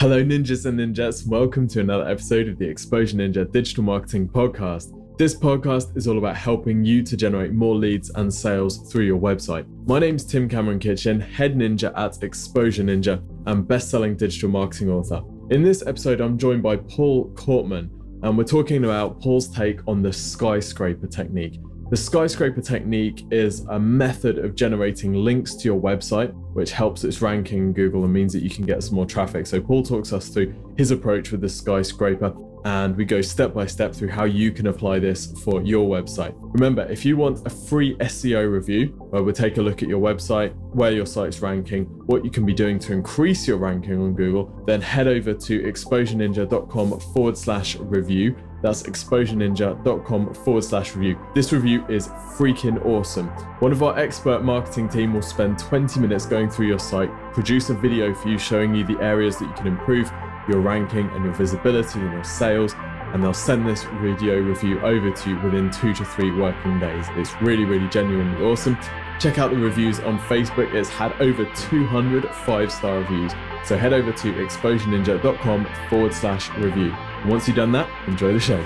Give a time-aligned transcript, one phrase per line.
[0.00, 1.26] Hello, ninjas and ninjas.
[1.26, 4.98] Welcome to another episode of the Exposure Ninja Digital Marketing Podcast.
[5.18, 9.20] This podcast is all about helping you to generate more leads and sales through your
[9.20, 9.66] website.
[9.86, 14.88] My name's Tim Cameron Kitchen, head ninja at Exposure Ninja and best selling digital marketing
[14.88, 15.20] author.
[15.50, 17.90] In this episode, I'm joined by Paul Kortman,
[18.22, 21.60] and we're talking about Paul's take on the skyscraper technique.
[21.90, 27.20] The skyscraper technique is a method of generating links to your website, which helps its
[27.20, 29.44] ranking in Google and means that you can get some more traffic.
[29.44, 32.32] So, Paul talks us through his approach with the skyscraper,
[32.64, 36.32] and we go step by step through how you can apply this for your website.
[36.38, 40.00] Remember, if you want a free SEO review where we take a look at your
[40.00, 44.14] website, where your site's ranking, what you can be doing to increase your ranking on
[44.14, 51.18] Google, then head over to exposureninja.com forward slash review that's exposureninja.com forward slash review.
[51.34, 53.28] This review is freaking awesome.
[53.60, 57.70] One of our expert marketing team will spend 20 minutes going through your site, produce
[57.70, 60.10] a video for you showing you the areas that you can improve
[60.48, 62.74] your ranking and your visibility and your sales.
[63.12, 67.06] And they'll send this video review over to you within two to three working days.
[67.16, 68.78] It's really, really genuinely awesome.
[69.18, 70.72] Check out the reviews on Facebook.
[70.72, 73.32] It's had over 200 five star reviews.
[73.64, 76.94] So head over to exposureninja.com forward slash review.
[77.26, 78.64] Once you've done that, enjoy the show.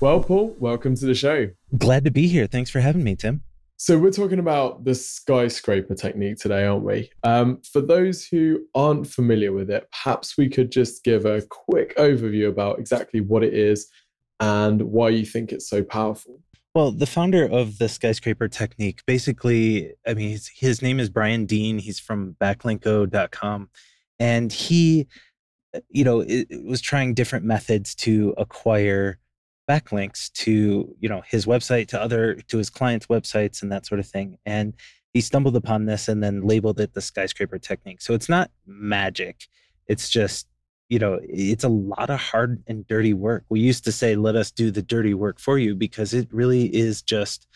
[0.00, 1.50] Well, Paul, welcome to the show.
[1.78, 2.46] Glad to be here.
[2.48, 3.42] Thanks for having me, Tim.
[3.76, 7.10] So, we're talking about the skyscraper technique today, aren't we?
[7.22, 11.96] Um, for those who aren't familiar with it, perhaps we could just give a quick
[11.96, 13.88] overview about exactly what it is
[14.40, 16.40] and why you think it's so powerful.
[16.74, 21.78] Well, the founder of the skyscraper technique, basically, I mean, his, name is Brian Dean.
[21.78, 23.70] He's from backlinko.com.
[24.20, 25.08] And he,
[25.74, 29.18] uh, you know, it, it was trying different methods to acquire
[29.68, 33.98] backlinks to, you know, his website, to other, to his clients' websites and that sort
[33.98, 34.38] of thing.
[34.46, 34.74] And
[35.12, 38.00] he stumbled upon this and then labeled it the skyscraper technique.
[38.00, 39.46] So it's not magic.
[39.88, 40.46] It's just
[40.90, 43.44] you know, it's a lot of hard and dirty work.
[43.48, 46.66] We used to say, let us do the dirty work for you because it really
[46.74, 47.46] is just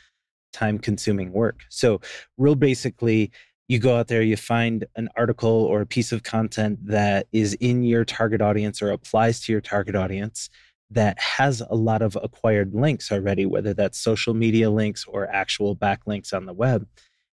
[0.52, 1.62] time consuming work.
[1.68, 2.00] So,
[2.38, 3.32] real basically,
[3.66, 7.54] you go out there, you find an article or a piece of content that is
[7.54, 10.48] in your target audience or applies to your target audience
[10.90, 15.74] that has a lot of acquired links already, whether that's social media links or actual
[15.74, 16.86] backlinks on the web.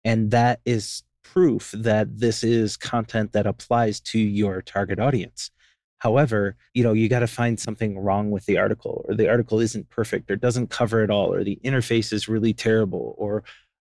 [0.05, 5.51] And that is proof that this is content that applies to your target audience.
[6.05, 9.59] However, you know, you got to find something wrong with the article or the article
[9.59, 13.43] isn't perfect or doesn't cover it all or the interface is really terrible or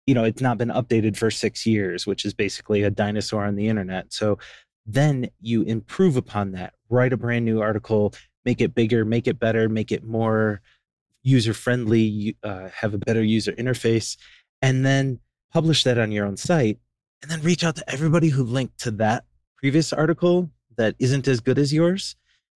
[0.06, 3.56] you know, it's not been updated for 6 years, which is basically a dinosaur on
[3.56, 4.12] the internet.
[4.12, 4.38] So
[4.87, 9.41] then you improve upon that, write a brand new article, make it bigger, make it
[9.41, 10.62] better, make it more
[11.25, 14.16] user friendly, uh, have a better user interface,
[14.62, 15.19] and then
[15.53, 16.78] publish that on your own site.
[17.21, 19.25] And then reach out to everybody who linked to that
[19.59, 22.16] previous article that isn't as good as yours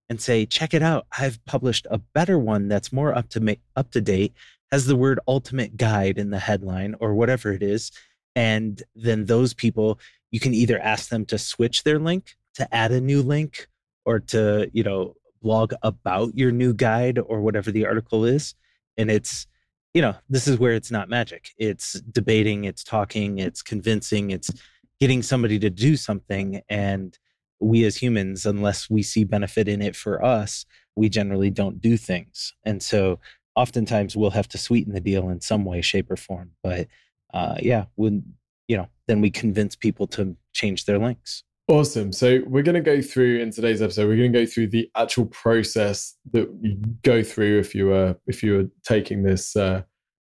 [0.09, 1.05] and say, check it out.
[1.17, 4.33] I've published a better one that's more up to ma- up to date,
[4.71, 7.91] has the word ultimate guide in the headline or whatever it is.
[8.35, 9.99] And then those people,
[10.31, 13.67] you can either ask them to switch their link, to add a new link,
[14.05, 18.55] or to, you know, blog about your new guide or whatever the article is.
[18.97, 19.47] And it's,
[19.93, 21.49] you know, this is where it's not magic.
[21.57, 24.51] It's debating, it's talking, it's convincing, it's
[24.99, 26.61] getting somebody to do something.
[26.69, 27.17] And
[27.59, 30.65] we as humans, unless we see benefit in it for us,
[30.95, 32.53] we generally don't do things.
[32.63, 33.19] And so
[33.55, 36.51] oftentimes we'll have to sweeten the deal in some way, shape, or form.
[36.63, 36.87] But
[37.33, 38.23] uh, yeah, when
[38.67, 41.43] you know, then we convince people to change their links.
[41.67, 42.11] Awesome.
[42.11, 44.07] So we're going to go through in today's episode.
[44.07, 48.15] We're going to go through the actual process that you go through if you were
[48.25, 49.83] if you were taking this uh,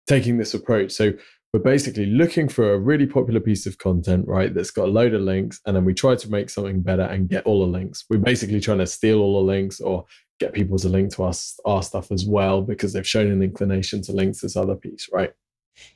[0.07, 0.93] taking this approach.
[0.93, 1.13] So
[1.57, 4.53] we're basically looking for a really popular piece of content, right?
[4.53, 7.31] That's got a load of links, and then we try to make something better and
[7.31, 8.05] get all the links.
[8.11, 10.05] We're basically trying to steal all the links or
[10.39, 14.03] get people to link to us our stuff as well because they've shown an inclination
[14.03, 15.33] to link to this other piece, right?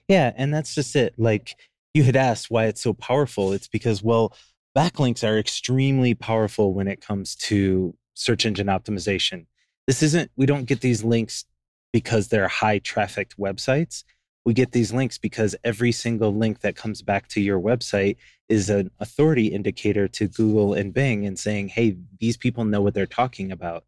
[0.08, 1.12] Yeah, and that's just it.
[1.18, 1.54] Like
[1.92, 3.52] you had asked why it's so powerful.
[3.52, 4.34] It's because, well,
[4.74, 9.44] backlinks are extremely powerful when it comes to search engine optimization.
[9.86, 11.44] This isn't, we don't get these links
[11.92, 14.04] because they're high trafficked websites
[14.44, 18.16] we get these links because every single link that comes back to your website
[18.48, 22.94] is an authority indicator to Google and Bing and saying, hey, these people know what
[22.94, 23.84] they're talking about.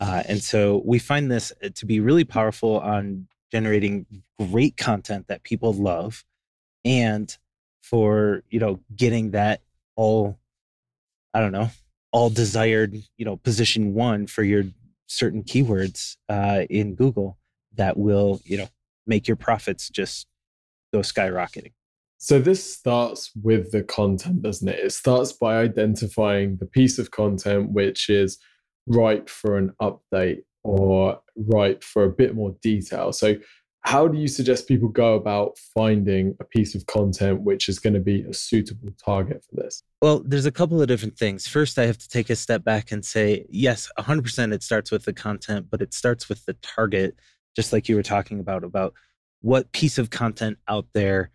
[0.00, 4.04] Uh, and so we find this uh, to be really powerful on generating
[4.38, 6.24] great content that people love
[6.84, 7.38] and
[7.82, 9.60] for you know getting that
[9.94, 10.36] all
[11.32, 11.70] i don't know
[12.10, 14.64] all desired you know position one for your
[15.06, 17.38] certain keywords uh, in google
[17.74, 18.68] that will you know
[19.06, 20.26] make your profits just
[20.92, 21.72] go skyrocketing.
[22.18, 24.78] So this starts with the content, doesn't it?
[24.78, 28.38] It starts by identifying the piece of content which is
[28.86, 33.12] ripe for an update or ripe for a bit more detail.
[33.12, 33.36] So
[33.82, 37.92] how do you suggest people go about finding a piece of content which is going
[37.92, 39.82] to be a suitable target for this?
[40.00, 41.46] Well, there's a couple of different things.
[41.46, 45.04] First, I have to take a step back and say, yes, 100% it starts with
[45.04, 47.16] the content, but it starts with the target,
[47.54, 48.94] just like you were talking about, about
[49.40, 51.30] what piece of content out there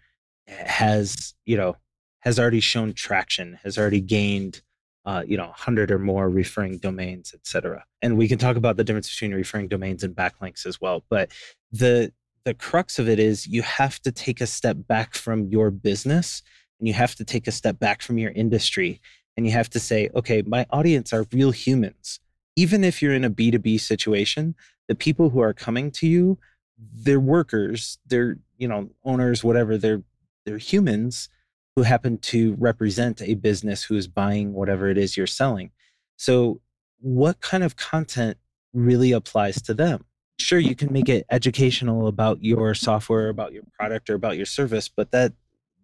[0.48, 1.76] has, you know,
[2.20, 4.62] has already shown traction, has already gained
[5.06, 7.84] uh, you know, 100 or more referring domains, et cetera.
[8.02, 11.04] And we can talk about the difference between referring domains and backlinks as well.
[11.10, 11.32] But
[11.72, 12.12] the
[12.46, 16.42] the crux of it is you have to take a step back from your business
[16.80, 19.02] and you have to take a step back from your industry
[19.36, 22.20] and you have to say, okay, my audience are real humans.
[22.56, 24.56] Even if you're in a B2B situation,
[24.90, 26.38] the people who are coming to you,
[26.78, 30.02] they're workers, they're, you know, owners, whatever, they're
[30.46, 31.30] they're humans
[31.76, 35.70] who happen to represent a business who is buying whatever it is you're selling.
[36.18, 36.60] So,
[37.00, 38.38] what kind of content
[38.74, 40.06] really applies to them?
[40.40, 44.48] Sure, you can make it educational about your software, about your product, or about your
[44.48, 45.34] service, but that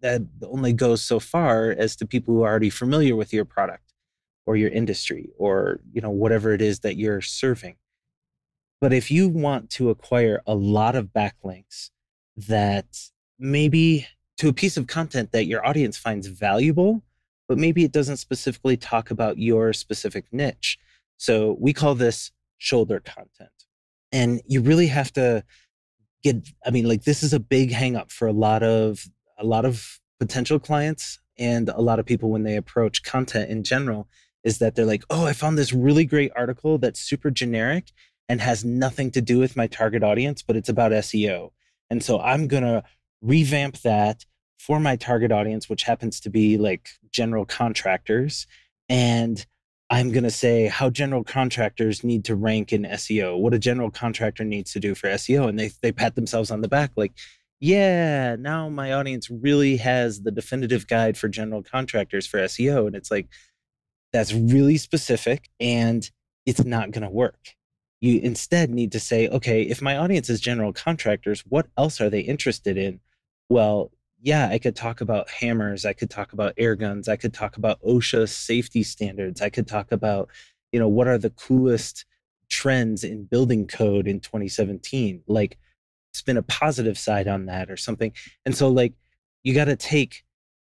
[0.00, 3.94] that only goes so far as to people who are already familiar with your product
[4.46, 7.76] or your industry or you know whatever it is that you're serving.
[8.80, 11.90] But if you want to acquire a lot of backlinks
[12.36, 12.86] that
[13.38, 14.06] maybe
[14.38, 17.02] to a piece of content that your audience finds valuable,
[17.48, 20.78] but maybe it doesn't specifically talk about your specific niche.
[21.16, 23.50] So we call this shoulder content.
[24.12, 25.42] And you really have to
[26.22, 29.06] get I mean like this is a big hangup for a lot of
[29.38, 33.62] a lot of potential clients and a lot of people when they approach content in
[33.62, 34.08] general
[34.42, 37.92] is that they're like, "Oh, I found this really great article that's super generic
[38.28, 41.50] and has nothing to do with my target audience, but it's about SEO."
[41.90, 42.82] And so I'm going to
[43.22, 44.24] revamp that
[44.58, 48.46] for my target audience, which happens to be like general contractors.
[48.88, 49.44] And
[49.90, 53.90] I'm going to say how general contractors need to rank in SEO, what a general
[53.90, 55.48] contractor needs to do for SEO.
[55.48, 57.12] And they, they pat themselves on the back like,
[57.60, 62.86] yeah, now my audience really has the definitive guide for general contractors for SEO.
[62.86, 63.28] And it's like,
[64.12, 66.10] that's really specific and
[66.44, 67.55] it's not going to work.
[68.00, 72.10] You instead need to say, okay, if my audience is general contractors, what else are
[72.10, 73.00] they interested in?
[73.48, 73.90] well,
[74.20, 77.56] yeah, I could talk about hammers, I could talk about air guns, I could talk
[77.56, 80.30] about OSHA safety standards, I could talk about,
[80.72, 82.06] you know, what are the coolest
[82.48, 85.22] trends in building code in 2017?
[85.26, 85.58] Like
[86.12, 88.12] spin a positive side on that or something.
[88.44, 88.94] And so like
[89.42, 90.24] you got to take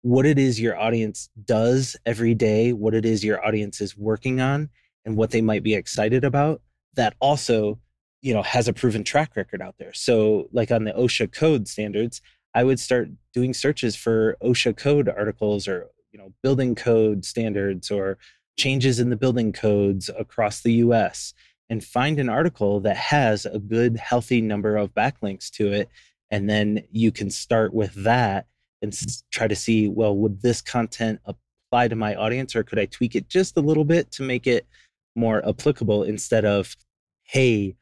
[0.03, 4.39] what it is your audience does every day, what it is your audience is working
[4.39, 4.69] on
[5.03, 6.61] and what they might be excited about
[6.95, 7.79] that also,
[8.21, 9.93] you know, has a proven track record out there.
[9.93, 12.21] So like on the OSHA code standards,
[12.53, 17.89] I would start doing searches for OSHA code articles or you know building code standards
[17.89, 18.17] or
[18.57, 21.33] changes in the building codes across the US
[21.69, 25.89] and find an article that has a good healthy number of backlinks to it
[26.29, 28.45] and then you can start with that
[28.81, 28.93] and
[29.31, 33.15] try to see well would this content apply to my audience or could I tweak
[33.15, 34.67] it just a little bit to make it
[35.15, 36.75] more applicable instead of
[37.23, 37.75] hey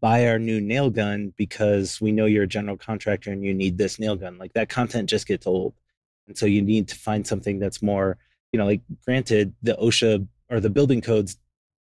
[0.00, 3.78] buy our new nail gun because we know you're a general contractor and you need
[3.78, 4.38] this nail gun.
[4.38, 5.74] Like that content just gets old.
[6.28, 8.18] And so you need to find something that's more,
[8.52, 11.36] you know, like granted, the OSHA or the building codes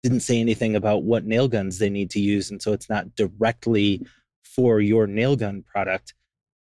[0.03, 2.49] didn't say anything about what nail guns they need to use.
[2.49, 4.05] And so it's not directly
[4.43, 6.13] for your nail gun product,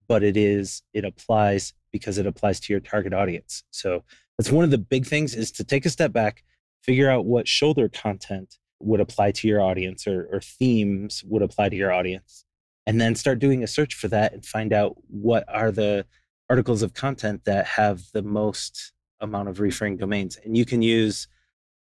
[0.07, 3.63] but it is, it applies because it applies to your target audience.
[3.71, 4.03] So
[4.38, 6.43] that's one of the big things is to take a step back,
[6.81, 11.69] figure out what shoulder content would apply to your audience or, or themes would apply
[11.69, 12.45] to your audience
[12.88, 16.05] and then start doing a search for that and find out what are the
[16.50, 20.39] articles of content that have the most amount of referring domains.
[20.43, 21.27] And you can use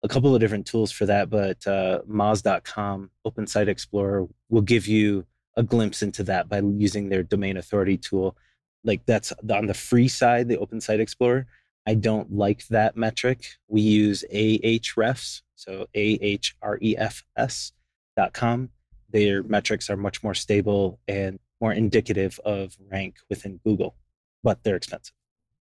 [0.04, 4.88] a couple of different tools for that but uh, moz.com open site explorer will give
[4.88, 5.26] you
[5.58, 8.36] a glimpse into that by using their domain authority tool.
[8.84, 11.48] Like that's on the free side the open site explorer
[11.86, 17.72] i don't like that metric we use ahrefs so ahrefs
[18.16, 18.70] dot com.
[19.10, 23.96] Their metrics are much more stable and more indicative of rank within Google,
[24.44, 25.14] but they're expensive.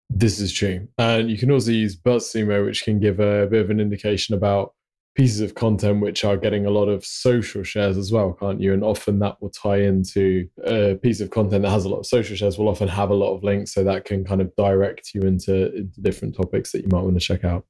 [0.10, 0.88] This is true.
[0.98, 4.74] And you can also use BuzzSumo, which can give a bit of an indication about
[5.16, 8.74] pieces of content which are getting a lot of social shares as well, can't you?
[8.74, 12.06] And often that will tie into a piece of content that has a lot of
[12.06, 13.74] social shares will often have a lot of links.
[13.74, 17.20] So that can kind of direct you into, into different topics that you might want
[17.20, 17.66] to check out.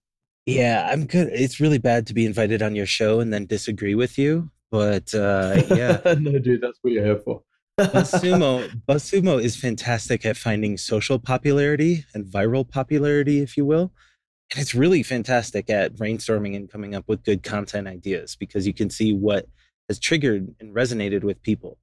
[0.45, 1.29] Yeah, I'm good.
[1.31, 4.49] It's really bad to be invited on your show and then disagree with you.
[4.69, 5.99] But uh, yeah.
[6.19, 7.43] no, dude, that's what you're here for.
[7.79, 13.91] BuzzSumo, BuzzSumo is fantastic at finding social popularity and viral popularity, if you will.
[14.51, 18.73] And it's really fantastic at brainstorming and coming up with good content ideas because you
[18.73, 19.47] can see what
[19.87, 21.77] has triggered and resonated with people.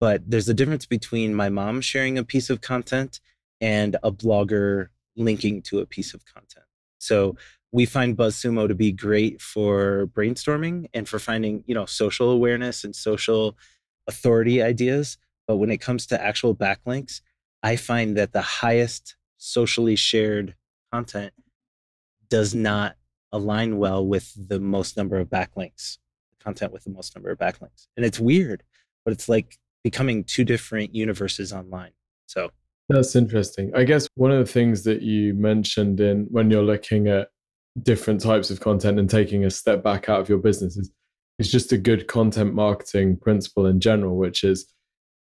[0.00, 3.20] But there's a difference between my mom sharing a piece of content
[3.60, 6.66] and a blogger linking to a piece of content.
[6.98, 7.36] So
[7.72, 12.84] we find BuzzSumo to be great for brainstorming and for finding, you know, social awareness
[12.84, 13.56] and social
[14.06, 15.16] authority ideas.
[15.46, 17.20] But when it comes to actual backlinks,
[17.62, 20.54] I find that the highest socially shared
[20.92, 21.32] content
[22.30, 22.96] does not
[23.32, 25.98] align well with the most number of backlinks,
[26.42, 27.86] content with the most number of backlinks.
[27.96, 28.62] And it's weird,
[29.04, 31.92] but it's like becoming two different universes online.
[32.26, 32.50] So
[32.88, 33.70] that's interesting.
[33.74, 37.28] I guess one of the things that you mentioned in when you're looking at
[37.82, 40.90] different types of content and taking a step back out of your business is,
[41.38, 44.66] is just a good content marketing principle in general, which is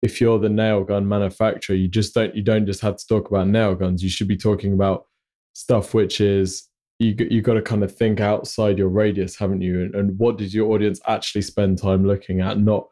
[0.01, 3.29] if you're the nail gun manufacturer, you just don't you don't just have to talk
[3.29, 4.01] about nail guns.
[4.01, 5.05] You should be talking about
[5.53, 6.68] stuff which is
[6.99, 9.81] you you got to kind of think outside your radius, haven't you?
[9.81, 12.59] And, and what did your audience actually spend time looking at?
[12.59, 12.87] Not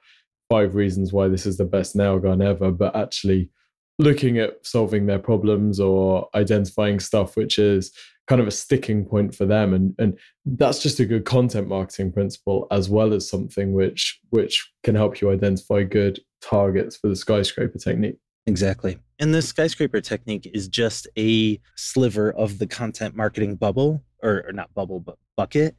[0.49, 3.51] five reasons why this is the best nail gun ever, but actually
[3.99, 7.91] looking at solving their problems or identifying stuff which is
[8.27, 12.11] kind of a sticking point for them and and that's just a good content marketing
[12.11, 17.15] principle as well as something which which can help you identify good targets for the
[17.15, 23.55] skyscraper technique exactly and the skyscraper technique is just a sliver of the content marketing
[23.55, 25.75] bubble or, or not bubble but bucket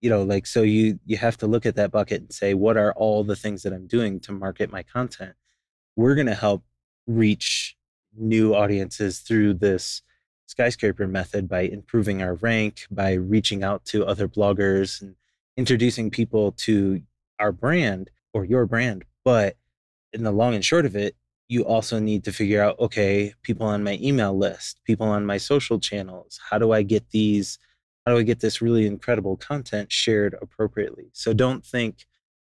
[0.00, 2.76] you know like so you you have to look at that bucket and say what
[2.76, 5.34] are all the things that i'm doing to market my content
[5.96, 6.64] we're going to help
[7.06, 7.76] reach
[8.16, 10.02] new audiences through this
[10.46, 15.14] skyscraper method by improving our rank, by reaching out to other bloggers and
[15.56, 17.00] introducing people to
[17.38, 19.04] our brand or your brand.
[19.24, 19.56] But
[20.12, 21.14] in the long and short of it,
[21.50, 25.36] you also need to figure out okay, people on my email list, people on my
[25.36, 27.58] social channels, how do I get these?
[28.06, 31.10] How do I get this really incredible content shared appropriately?
[31.12, 32.06] So don't think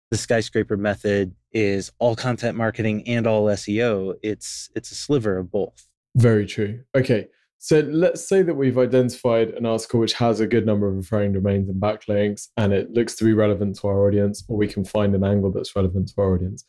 [0.09, 4.15] the skyscraper method is all content marketing and all SEO.
[4.23, 5.85] It's it's a sliver of both.
[6.15, 6.79] Very true.
[6.95, 7.27] Okay.
[7.59, 11.33] So let's say that we've identified an article which has a good number of referring
[11.33, 14.83] domains and backlinks, and it looks to be relevant to our audience, or we can
[14.83, 16.65] find an angle that's relevant to our audience.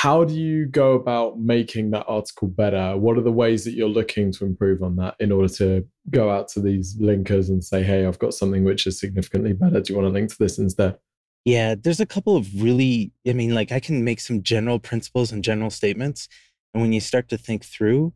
[0.00, 2.96] How do you go about making that article better?
[2.96, 6.30] What are the ways that you're looking to improve on that in order to go
[6.30, 9.80] out to these linkers and say, hey, I've got something which is significantly better.
[9.80, 10.96] Do you want to link to this instead?
[11.44, 15.32] Yeah, there's a couple of really, I mean, like I can make some general principles
[15.32, 16.28] and general statements.
[16.72, 18.12] And when you start to think through,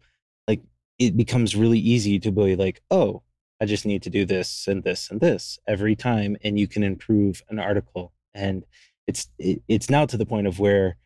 [0.47, 0.61] like
[1.01, 3.25] it becomes really easy to be like, oh,
[3.61, 6.85] I just need to do this and this and this every time, and you can
[6.85, 8.13] improve an article.
[8.35, 8.63] And
[9.09, 10.97] it's it, it's now to the point of where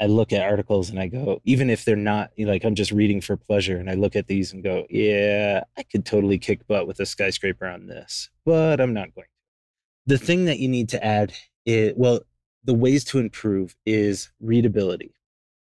[0.00, 3.20] I look at articles and I go, even if they're not like I'm just reading
[3.20, 6.86] for pleasure, and I look at these and go, yeah, I could totally kick butt
[6.86, 10.14] with a skyscraper on this, but I'm not going to.
[10.14, 11.32] The thing that you need to add
[11.66, 12.20] is well,
[12.64, 15.14] the ways to improve is readability.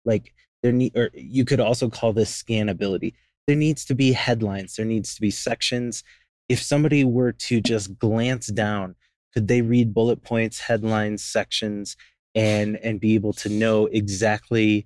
[0.05, 3.13] Like there need, or you could also call this scannability
[3.47, 6.03] there needs to be headlines, there needs to be sections.
[6.49, 8.95] If somebody were to just glance down,
[9.33, 11.97] could they read bullet points, headlines, sections,
[12.35, 14.85] and and be able to know exactly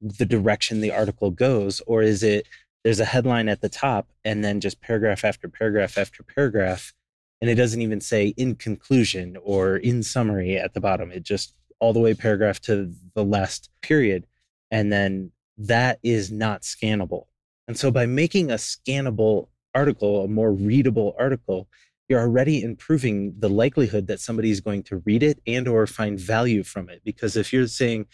[0.00, 1.80] the direction the article goes?
[1.86, 2.46] Or is it
[2.84, 6.92] there's a headline at the top and then just paragraph after paragraph after paragraph,
[7.40, 11.10] and it doesn't even say in conclusion or in summary at the bottom.
[11.10, 14.26] It just all the way paragraph to the last period.
[14.70, 17.26] And then that is not scannable.
[17.68, 21.68] And so by making a scannable article, a more readable article,
[22.08, 26.18] you're already improving the likelihood that somebody is going to read it and or find
[26.18, 27.02] value from it.
[27.04, 28.06] Because if you're saying,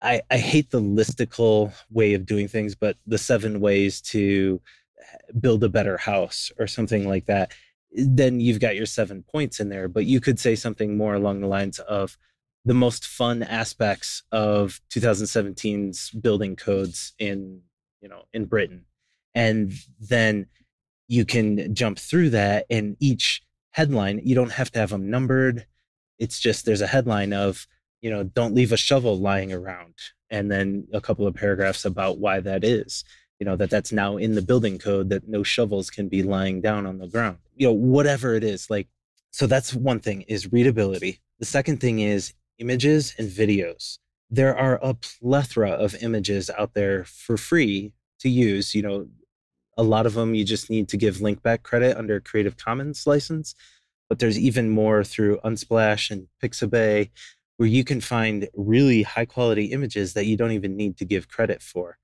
[0.00, 4.60] I, I hate the listicle way of doing things, but the seven ways to
[5.00, 7.52] eh, build a better house or something like that,
[7.92, 9.88] then you've got your seven points in there.
[9.88, 12.16] But you could say something more along the lines of
[12.66, 17.62] the most fun aspects of 2017's building codes in
[18.02, 18.84] you know in britain
[19.34, 20.46] and then
[21.08, 24.20] you can jump through that and each headline.
[24.24, 25.66] You don't have to have them numbered.
[26.18, 27.66] It's just there's a headline of
[28.00, 29.94] you know don't leave a shovel lying around
[30.30, 33.04] and then a couple of paragraphs about why that is
[33.40, 36.60] you know that that's now in the building code that no shovels can be lying
[36.60, 38.88] down on the ground you know whatever it is like
[39.36, 41.20] so that's one thing is readability.
[41.40, 43.98] The second thing is images and videos.
[44.30, 48.74] There are a plethora of images out there for free to use.
[48.74, 49.08] You know,
[49.76, 53.06] a lot of them you just need to give link back credit under Creative Commons
[53.06, 53.54] license,
[54.08, 57.10] but there's even more through Unsplash and Pixabay
[57.56, 61.28] where you can find really high quality images that you don't even need to give
[61.28, 61.98] credit for.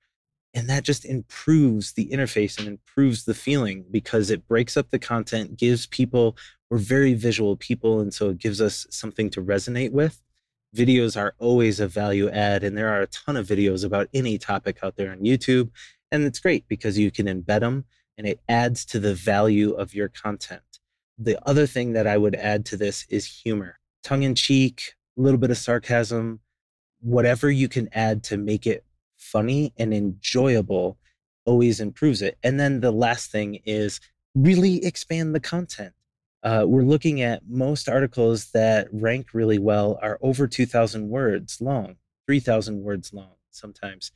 [0.54, 4.98] And that just improves the interface and improves the feeling because it breaks up the
[4.98, 6.36] content, gives people,
[6.70, 8.00] we're very visual people.
[8.00, 10.20] And so it gives us something to resonate with.
[10.76, 14.38] Videos are always a value add, and there are a ton of videos about any
[14.38, 15.70] topic out there on YouTube.
[16.12, 17.86] And it's great because you can embed them
[18.18, 20.78] and it adds to the value of your content.
[21.18, 25.22] The other thing that I would add to this is humor, tongue in cheek, a
[25.22, 26.40] little bit of sarcasm,
[27.00, 28.84] whatever you can add to make it
[29.16, 30.98] funny and enjoyable
[31.46, 32.36] always improves it.
[32.42, 33.98] And then the last thing is
[34.34, 35.94] really expand the content.
[36.42, 41.96] Uh, we're looking at most articles that rank really well are over 2,000 words long,
[42.26, 44.12] 3,000 words long sometimes.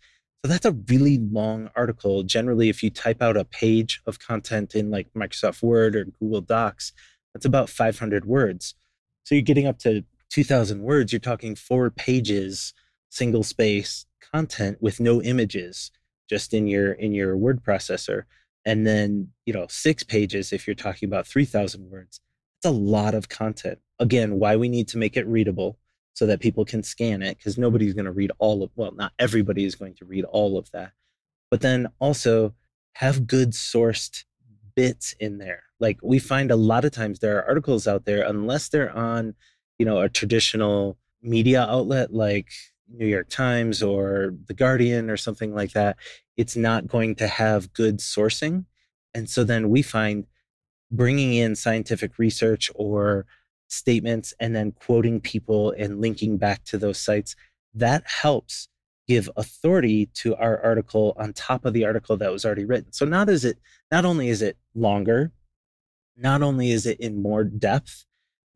[0.47, 2.23] So that's a really long article.
[2.23, 6.41] Generally, if you type out a page of content in like Microsoft Word or Google
[6.41, 6.93] Docs,
[7.35, 8.77] that's about 500 words.
[9.25, 12.75] So you're getting up to 2000 words you're talking four pages
[13.11, 15.91] single space content with no images
[16.31, 18.23] just in your in your word processor
[18.65, 22.21] and then you know six pages if you're talking about 3000 words
[22.63, 25.77] that's a lot of content again why we need to make it readable
[26.17, 29.13] so that people can scan it because nobody's going to read all of well not
[29.19, 30.93] everybody is going to read all of that
[31.51, 32.55] but then also
[32.95, 34.25] have good sourced
[34.75, 38.23] bits in there like we find a lot of times there are articles out there
[38.23, 39.35] unless they're on
[39.79, 42.49] you know a traditional media outlet like
[42.89, 45.97] New York Times or The Guardian or something like that,
[46.37, 48.65] it's not going to have good sourcing.
[49.15, 50.27] And so then we find
[50.91, 53.27] bringing in scientific research or
[53.69, 57.35] statements and then quoting people and linking back to those sites,
[57.75, 58.69] that helps
[59.09, 62.93] give authority to our article on top of the article that was already written.
[62.93, 63.59] So not is it
[63.91, 65.33] not only is it longer,
[66.17, 68.05] not only is it in more depth,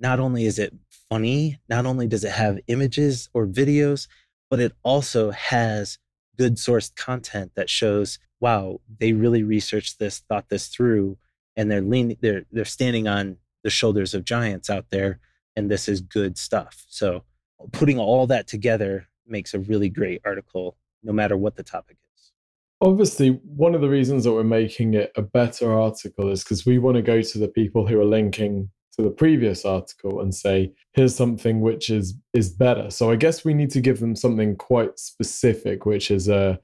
[0.00, 0.74] not only is it
[1.08, 4.08] funny, not only does it have images or videos,
[4.48, 5.98] but it also has
[6.36, 11.18] good sourced content that shows, wow, they really researched this, thought this through,
[11.54, 15.20] and they're leaning, they're they're standing on the shoulders of giants out there,
[15.56, 16.84] and this is good stuff.
[16.88, 17.24] So
[17.72, 22.32] putting all that together makes a really great article, no matter what the topic is.
[22.80, 26.78] Obviously, one of the reasons that we're making it a better article is because we
[26.78, 30.72] want to go to the people who are linking to the previous article and say
[30.92, 34.56] here's something which is is better so i guess we need to give them something
[34.56, 36.58] quite specific which is a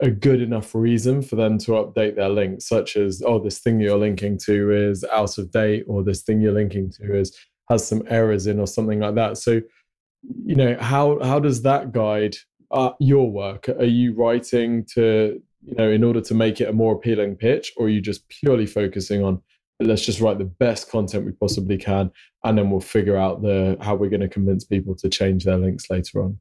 [0.00, 3.80] a good enough reason for them to update their link such as oh this thing
[3.80, 7.36] you're linking to is out of date or this thing you're linking to is
[7.68, 9.36] has some errors in or something like that.
[9.36, 9.60] So
[10.44, 12.36] you know how how does that guide
[12.70, 13.68] uh, your work?
[13.68, 17.72] Are you writing to you know in order to make it a more appealing pitch
[17.76, 19.42] or are you just purely focusing on
[19.80, 22.10] let's just write the best content we possibly can
[22.44, 25.58] and then we'll figure out the how we're going to convince people to change their
[25.58, 26.38] links later on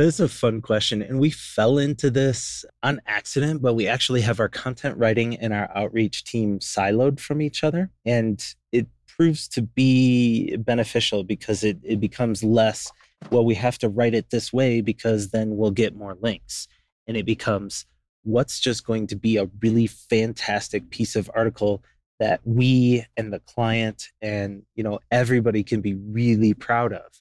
[0.00, 4.20] this is a fun question and we fell into this on accident but we actually
[4.20, 9.46] have our content writing and our outreach team siloed from each other and it proves
[9.48, 12.90] to be beneficial because it, it becomes less
[13.30, 16.66] well we have to write it this way because then we'll get more links
[17.06, 17.84] and it becomes
[18.22, 21.82] what's just going to be a really fantastic piece of article
[22.18, 27.19] that we and the client and you know everybody can be really proud of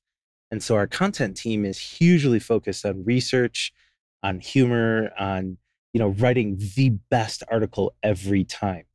[0.51, 3.71] and so our content team is hugely focused on research
[4.23, 5.57] on humor on
[5.93, 8.85] you know writing the best article every time.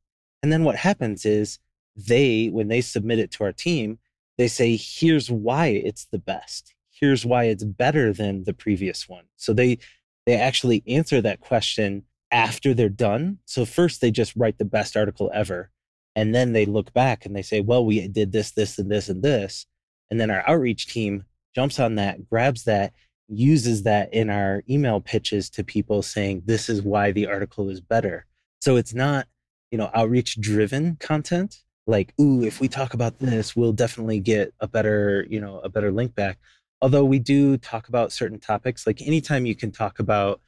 [0.43, 1.59] And then what happens is
[1.95, 3.99] they when they submit it to our team
[4.37, 6.73] they say here's why it's the best.
[6.91, 9.25] Here's why it's better than the previous one.
[9.37, 9.79] So they
[10.25, 13.37] they actually answer that question after they're done.
[13.45, 15.71] So first they just write the best article ever
[16.15, 19.09] and then they look back and they say well we did this this and this
[19.09, 19.65] and this.
[20.11, 22.93] And then our outreach team jumps on that grabs that
[23.27, 27.81] uses that in our email pitches to people saying this is why the article is
[27.81, 28.25] better
[28.61, 29.27] so it's not
[29.71, 34.53] you know outreach driven content like ooh if we talk about this we'll definitely get
[34.59, 36.37] a better you know a better link back
[36.81, 40.39] although we do talk about certain topics like anytime you can talk about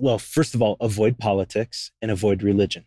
[0.00, 2.84] well first of all avoid politics and avoid religion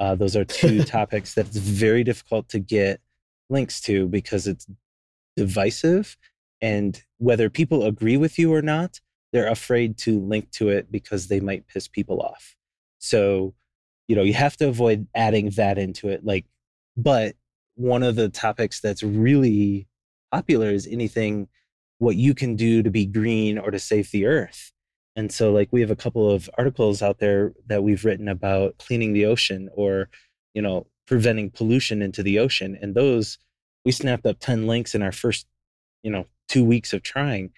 [0.00, 3.00] uh, those are two topics that it's very difficult to get
[3.48, 4.66] links to because it's
[5.36, 6.16] divisive.
[6.62, 9.00] And whether people agree with you or not,
[9.32, 12.54] they're afraid to link to it because they might piss people off.
[12.98, 13.54] So,
[14.08, 16.24] you know, you have to avoid adding that into it.
[16.24, 16.46] Like,
[16.96, 17.34] but
[17.74, 19.88] one of the topics that's really
[20.30, 21.48] popular is anything
[21.98, 24.72] what you can do to be green or to save the earth.
[25.14, 28.78] And so, like, we have a couple of articles out there that we've written about
[28.78, 30.08] cleaning the ocean or,
[30.54, 32.78] you know, preventing pollution into the ocean.
[32.80, 33.38] And those,
[33.84, 35.46] we snapped up 10 links in our first,
[36.02, 37.50] you know, two weeks of trying.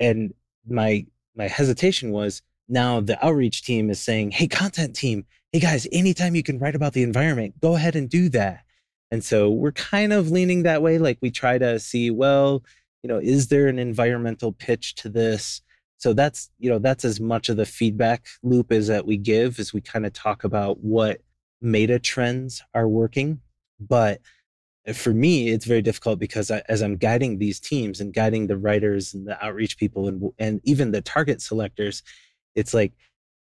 [0.00, 0.34] and
[0.66, 5.86] my my hesitation was now the outreach team is saying, "Hey, content team, hey guys,
[5.92, 8.64] anytime you can write about the environment, go ahead and do that."
[9.10, 10.98] And so we're kind of leaning that way.
[10.98, 12.62] Like we try to see, well,
[13.02, 15.62] you know, is there an environmental pitch to this?
[15.98, 19.58] So that's, you know, that's as much of the feedback loop as that we give
[19.58, 21.20] as we kind of talk about what
[21.60, 23.40] meta trends are working.
[23.80, 24.20] But
[24.94, 28.56] for me, it's very difficult because I, as I'm guiding these teams and guiding the
[28.56, 32.02] writers and the outreach people and and even the target selectors,
[32.54, 32.92] it's like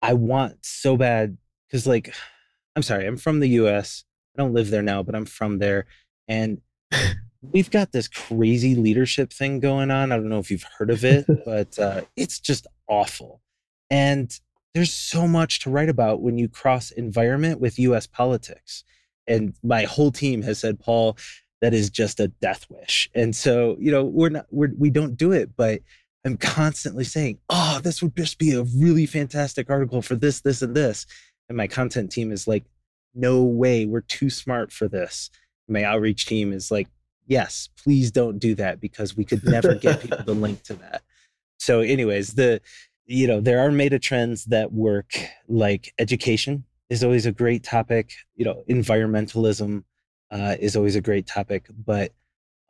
[0.01, 2.13] I want so bad because like
[2.75, 4.03] I'm sorry, I'm from the U.S.
[4.35, 5.87] I don't live there now, but I'm from there,
[6.27, 6.61] and
[7.41, 10.11] we've got this crazy leadership thing going on.
[10.11, 13.41] I don't know if you've heard of it, but uh, it's just awful.
[13.89, 14.31] And
[14.73, 18.83] there's so much to write about when you cross environment with US politics.
[19.27, 21.17] And my whole team has said, Paul,
[21.61, 23.09] that is just a death wish.
[23.15, 25.81] And so, you know, we're not, we're, we don't do it, but
[26.25, 30.61] I'm constantly saying, oh, this would just be a really fantastic article for this, this,
[30.61, 31.05] and this.
[31.49, 32.65] And my content team is like,
[33.15, 35.29] no way, we're too smart for this.
[35.67, 36.87] My outreach team is like,
[37.27, 41.01] yes, please don't do that because we could never get people to link to that.
[41.59, 42.61] So, anyways, the
[43.05, 48.13] you know there are meta trends that work, like education is always a great topic.
[48.35, 49.83] You know, environmentalism
[50.31, 52.13] uh, is always a great topic, but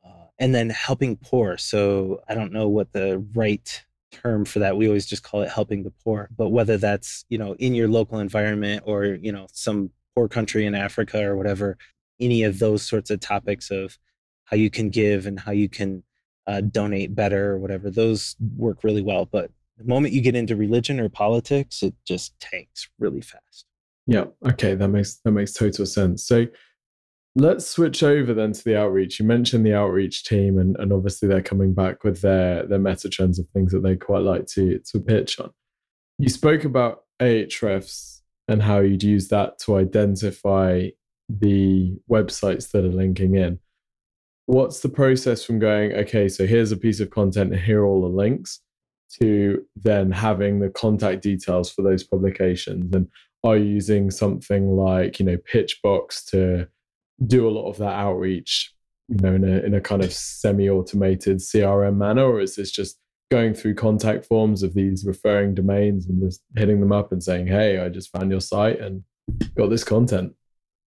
[0.06, 1.58] uh, and then helping poor.
[1.58, 4.78] So I don't know what the right term for that.
[4.78, 6.30] We always just call it helping the poor.
[6.36, 10.66] But whether that's you know in your local environment or you know some poor country
[10.66, 11.78] in Africa or whatever,
[12.20, 13.98] any of those sorts of topics of
[14.46, 16.04] how you can give and how you can
[16.48, 17.90] uh, donate better or whatever.
[17.90, 19.26] Those work really well.
[19.26, 23.66] But the moment you get into religion or politics, it just tanks really fast.
[24.08, 24.26] Yeah.
[24.48, 24.74] Okay.
[24.74, 26.26] That makes that makes total sense.
[26.26, 26.48] So
[27.36, 29.20] let's switch over then to the outreach.
[29.20, 33.10] You mentioned the outreach team, and, and obviously they're coming back with their their meta
[33.10, 35.52] trends of things that they quite like to to pitch on.
[36.18, 40.88] You spoke about Ahrefs and how you'd use that to identify
[41.30, 43.60] the websites that are linking in
[44.48, 47.86] what's the process from going okay so here's a piece of content and here are
[47.86, 48.62] all the links
[49.22, 53.08] to then having the contact details for those publications and
[53.48, 56.68] are using something like you know pitchbox to
[57.26, 58.74] do a lot of that outreach
[59.08, 63.00] you know in a, in a kind of semi-automated crm manner or is this just
[63.30, 67.48] going through contact forms of these referring domains and just hitting them up and saying
[67.48, 69.04] hey i just found your site and
[69.56, 70.34] got this content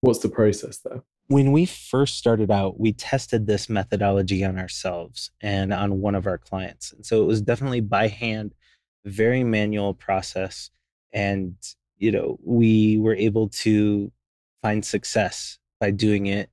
[0.01, 5.29] what's the process there when we first started out, we tested this methodology on ourselves
[5.41, 6.91] and on one of our clients.
[6.91, 8.55] And so it was definitely by hand,
[9.05, 10.71] very manual process.
[11.13, 11.55] And,
[11.99, 14.11] you know, we were able to
[14.63, 16.49] find success by doing it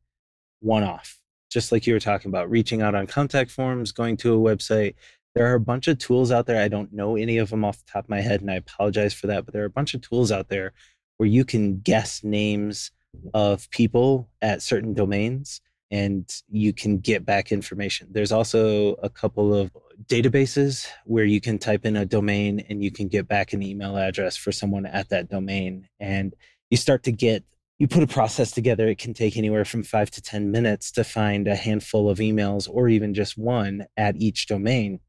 [0.61, 1.19] one off,
[1.51, 4.95] just like you were talking about, reaching out on contact forms, going to a website.
[5.35, 6.63] There are a bunch of tools out there.
[6.63, 9.15] I don't know any of them off the top of my head, and I apologize
[9.15, 10.73] for that, but there are a bunch of tools out there
[11.19, 12.91] where you can guess names
[13.35, 18.09] of people at certain domains and you can get back information.
[18.11, 19.71] There's also a couple of
[20.05, 23.97] databases where you can type in a domain and you can get back an email
[23.97, 25.89] address for someone at that domain.
[25.99, 26.35] And
[26.71, 27.45] you start to get,
[27.79, 28.89] you put a process together.
[28.89, 32.69] It can take anywhere from five to 10 minutes to find a handful of emails
[32.71, 35.01] or even just one at each domain.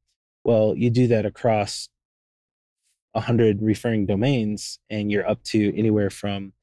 [0.44, 1.90] Well, you do that across
[3.14, 6.54] 100 referring domains and you're up to anywhere from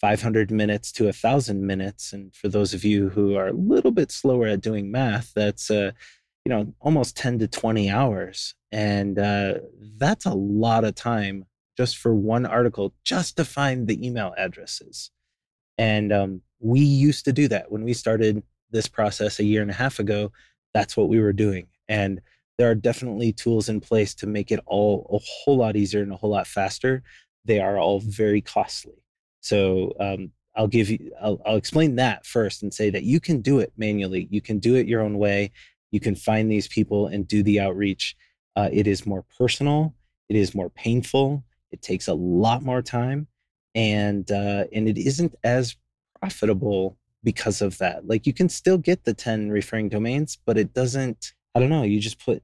[0.00, 2.12] 500 minutes to a thousand minutes.
[2.12, 5.70] And for those of you who are a little bit slower at doing math, that's,
[5.70, 5.92] uh,
[6.50, 8.56] you know, almost 10 to 20 hours.
[8.72, 9.54] And uh,
[9.98, 15.12] that's a lot of time just for one article, just to find the email addresses.
[15.78, 19.70] And um, we used to do that when we started this process a year and
[19.70, 20.32] a half ago.
[20.74, 21.68] That's what we were doing.
[21.88, 22.20] And
[22.58, 26.12] there are definitely tools in place to make it all a whole lot easier and
[26.12, 27.04] a whole lot faster.
[27.44, 29.04] They are all very costly.
[29.40, 33.40] So um, I'll give you, I'll, I'll explain that first and say that you can
[33.40, 34.26] do it manually.
[34.32, 35.52] You can do it your own way.
[35.90, 38.16] You can find these people and do the outreach.
[38.56, 39.94] Uh, it is more personal.
[40.28, 41.44] It is more painful.
[41.70, 43.26] It takes a lot more time,
[43.74, 45.76] and uh, and it isn't as
[46.18, 48.06] profitable because of that.
[48.06, 51.32] Like you can still get the ten referring domains, but it doesn't.
[51.54, 51.82] I don't know.
[51.82, 52.42] You just put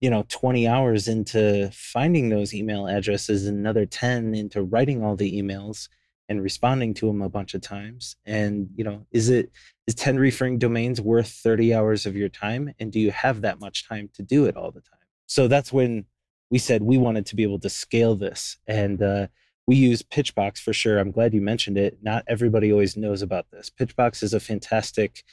[0.00, 5.40] you know 20 hours into finding those email addresses another 10 into writing all the
[5.42, 5.88] emails
[6.28, 9.50] and responding to them a bunch of times and you know is it
[9.86, 13.60] is 10 referring domains worth 30 hours of your time and do you have that
[13.60, 16.04] much time to do it all the time so that's when
[16.50, 19.26] we said we wanted to be able to scale this and uh,
[19.66, 23.46] we use pitchbox for sure i'm glad you mentioned it not everybody always knows about
[23.50, 25.24] this pitchbox is a fantastic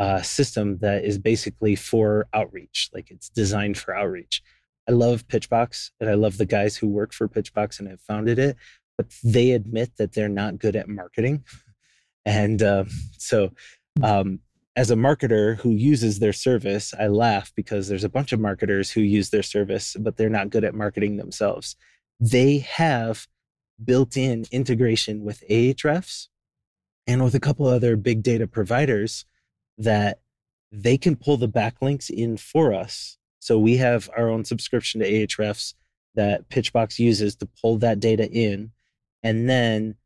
[0.00, 4.42] uh, system that is basically for outreach, like it's designed for outreach.
[4.88, 8.38] I love Pitchbox and I love the guys who work for Pitchbox and have founded
[8.38, 8.56] it,
[9.00, 11.42] but they admit that they're not good at marketing.
[12.26, 12.84] And uh,
[13.16, 13.50] so,
[14.02, 14.40] um,
[14.76, 18.90] as a marketer who uses their service, I laugh because there's a bunch of marketers
[18.90, 21.76] who use their service, but they're not good at marketing themselves.
[22.20, 23.26] They have
[23.82, 26.28] built in integration with Ahrefs
[27.06, 29.24] and with a couple other big data providers
[29.78, 30.20] that
[30.70, 33.16] they can pull the backlinks in for us.
[33.38, 35.72] So we have our own subscription to Ahrefs
[36.16, 38.72] that Pitchbox uses to pull that data in.
[39.22, 39.96] And then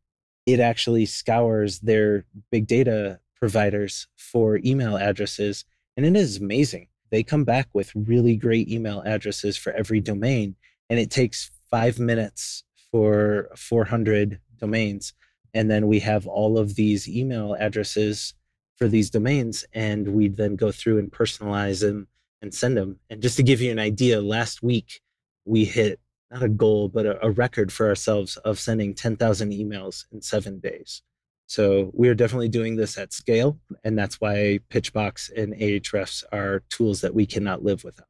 [0.47, 5.65] it actually scours their big data providers for email addresses.
[5.97, 6.89] And it is amazing.
[7.11, 10.57] They come back with really great email addresses for every domain.
[10.91, 15.13] And it takes five minutes for 400 domains.
[15.53, 18.35] And then we have all of these email addresses
[18.77, 19.65] for these domains.
[19.73, 22.09] And we then go through and personalize them
[22.43, 22.99] and send them.
[23.09, 25.01] And just to give you an idea, last week
[25.45, 26.01] we hit
[26.35, 30.59] not a goal, but a, a record for ourselves of sending 10,000 emails in seven
[30.59, 31.03] days.
[31.47, 33.59] So we are definitely doing this at scale.
[33.85, 38.09] And that's why Pitchbox and Ahrefs are tools that we cannot live without.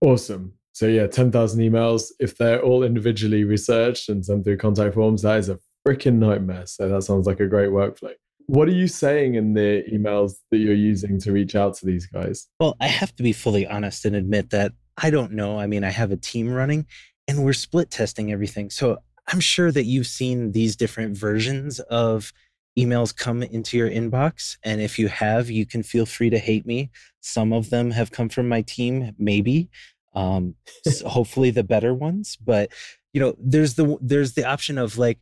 [0.00, 0.54] Awesome.
[0.72, 2.12] So yeah, 10,000 emails.
[2.20, 6.66] If they're all individually researched and sent through contact forms, that is a freaking nightmare.
[6.66, 8.12] So that sounds like a great workflow.
[8.46, 12.06] What are you saying in the emails that you're using to reach out to these
[12.06, 12.46] guys?
[12.60, 15.58] Well, I have to be fully honest and admit that I don't know.
[15.58, 16.86] I mean, I have a team running
[17.28, 18.70] and we're split testing everything.
[18.70, 22.32] So I'm sure that you've seen these different versions of
[22.78, 24.56] emails come into your inbox.
[24.64, 26.90] And if you have, you can feel free to hate me.
[27.20, 29.68] Some of them have come from my team, maybe.
[30.14, 32.36] Um, so hopefully the better ones.
[32.36, 32.72] But
[33.12, 35.18] you know, there's the there's the option of like,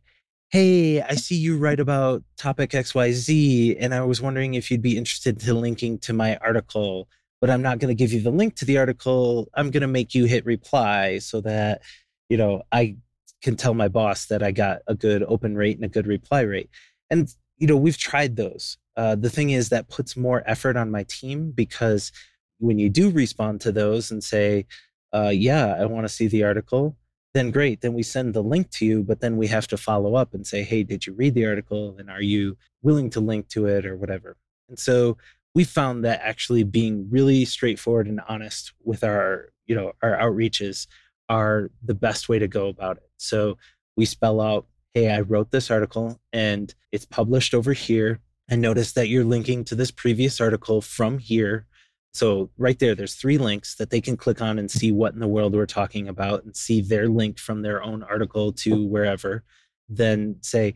[0.49, 4.97] hey, I see you write about topic XYZ, and I was wondering if you'd be
[4.97, 8.55] interested to linking to my article but I'm not going to give you the link
[8.55, 9.49] to the article.
[9.53, 11.81] I'm going to make you hit reply so that,
[12.29, 12.97] you know, I
[13.41, 16.41] can tell my boss that I got a good open rate and a good reply
[16.41, 16.69] rate.
[17.09, 18.77] And, you know, we've tried those.
[18.95, 22.11] Uh, the thing is that puts more effort on my team because
[22.59, 24.65] when you do respond to those and say,
[25.13, 26.97] uh, yeah, I want to see the article,
[27.33, 27.81] then great.
[27.81, 30.45] Then we send the link to you, but then we have to follow up and
[30.45, 31.95] say, hey, did you read the article?
[31.99, 34.35] And are you willing to link to it or whatever?
[34.69, 35.17] And so
[35.57, 40.85] we found that actually being really straightforward and honest with our you know our outreaches
[41.29, 43.09] are the best way to go about it.
[43.17, 43.57] So
[43.95, 48.19] we spell out hey i wrote this article and it's published over here.
[48.51, 51.65] I notice that you're linking to this previous article from here.
[52.13, 55.19] So right there there's three links that they can click on and see what in
[55.19, 59.43] the world we're talking about and see their link from their own article to wherever.
[59.89, 60.75] Then say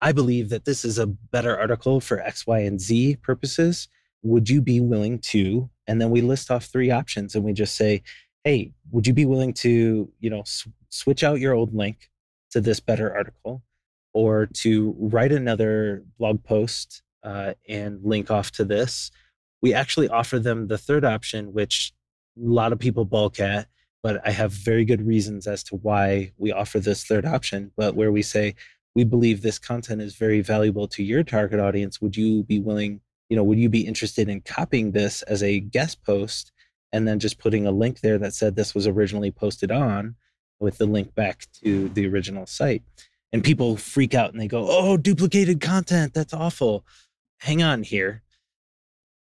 [0.00, 3.86] i believe that this is a better article for x y and z purposes
[4.24, 7.76] would you be willing to and then we list off three options and we just
[7.76, 8.02] say
[8.42, 12.10] hey would you be willing to you know sw- switch out your old link
[12.50, 13.62] to this better article
[14.12, 19.10] or to write another blog post uh, and link off to this?
[19.60, 21.92] We actually offer them the third option which
[22.36, 23.68] a lot of people balk at
[24.02, 27.94] but i have very good reasons as to why we offer this third option but
[27.94, 28.54] where we say
[28.94, 32.00] we believe this content is very valuable to your target audience.
[32.00, 35.60] Would you be willing you know, would you be interested in copying this as a
[35.60, 36.52] guest post
[36.92, 40.16] and then just putting a link there that said this was originally posted on
[40.60, 42.82] with the link back to the original site?
[43.32, 46.14] And people freak out and they go, oh, duplicated content.
[46.14, 46.86] That's awful.
[47.40, 48.22] Hang on here.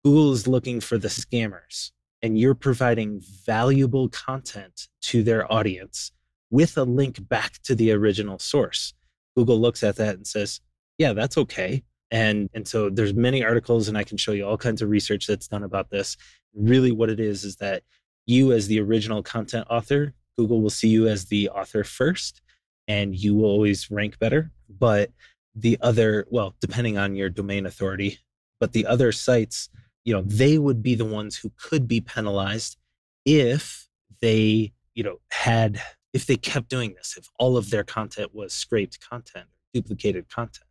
[0.03, 1.91] Google is looking for the scammers,
[2.23, 6.11] and you're providing valuable content to their audience
[6.49, 8.93] with a link back to the original source.
[9.37, 10.59] Google looks at that and says,
[10.97, 14.57] yeah, that's okay and and so there's many articles and i can show you all
[14.57, 16.17] kinds of research that's done about this.
[16.53, 17.83] Really what it is is that
[18.25, 22.41] you as the original content author google will see you as the author first
[22.87, 25.11] and you will always rank better but
[25.55, 28.19] the other well depending on your domain authority
[28.59, 29.69] but the other sites
[30.03, 32.77] you know they would be the ones who could be penalized
[33.25, 33.87] if
[34.21, 35.81] they you know had
[36.13, 40.65] if they kept doing this if all of their content was scraped content duplicated content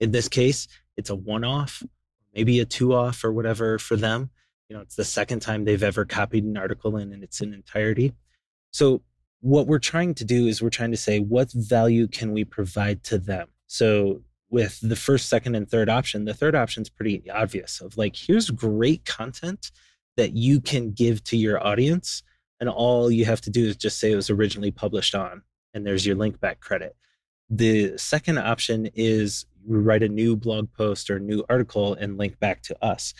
[0.00, 1.82] in this case, it's a one off,
[2.34, 4.30] maybe a two off or whatever for them.
[4.68, 8.12] You know, it's the second time they've ever copied an article in, its in entirety.
[8.72, 9.02] So,
[9.40, 13.04] what we're trying to do is we're trying to say, what value can we provide
[13.04, 13.48] to them?
[13.66, 17.96] So, with the first, second, and third option, the third option is pretty obvious of
[17.96, 19.70] like, here's great content
[20.16, 22.22] that you can give to your audience.
[22.58, 25.42] And all you have to do is just say it was originally published on,
[25.74, 26.96] and there's your link back credit.
[27.50, 32.62] The second option is write a new blog post or new article and link back
[32.62, 33.14] to us.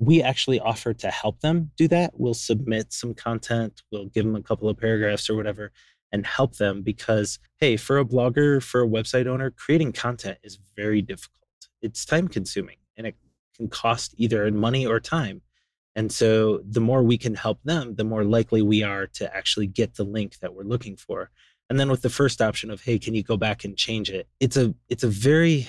[0.00, 2.12] we actually offer to help them do that.
[2.14, 5.72] We'll submit some content, we'll give them a couple of paragraphs or whatever,
[6.10, 10.58] and help them because, hey, for a blogger, for a website owner, creating content is
[10.74, 11.36] very difficult.
[11.82, 13.16] It's time consuming and it
[13.56, 15.42] can cost either in money or time.
[15.94, 19.66] And so the more we can help them, the more likely we are to actually
[19.66, 21.30] get the link that we're looking for.
[21.68, 24.28] And then with the first option of, hey, can you go back and change it?
[24.40, 25.68] It's a it's a very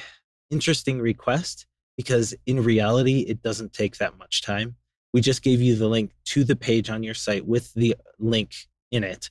[0.51, 1.65] interesting request
[1.97, 4.75] because in reality, it doesn't take that much time.
[5.13, 8.55] We just gave you the link to the page on your site with the link
[8.91, 9.29] in it.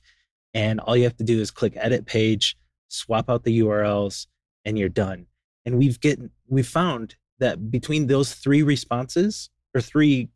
[0.53, 2.57] And all you have to do is click edit page,
[2.89, 4.27] swap out the URLs,
[4.65, 5.27] and you're done.
[5.65, 10.29] And we've get we've found that between those three responses or three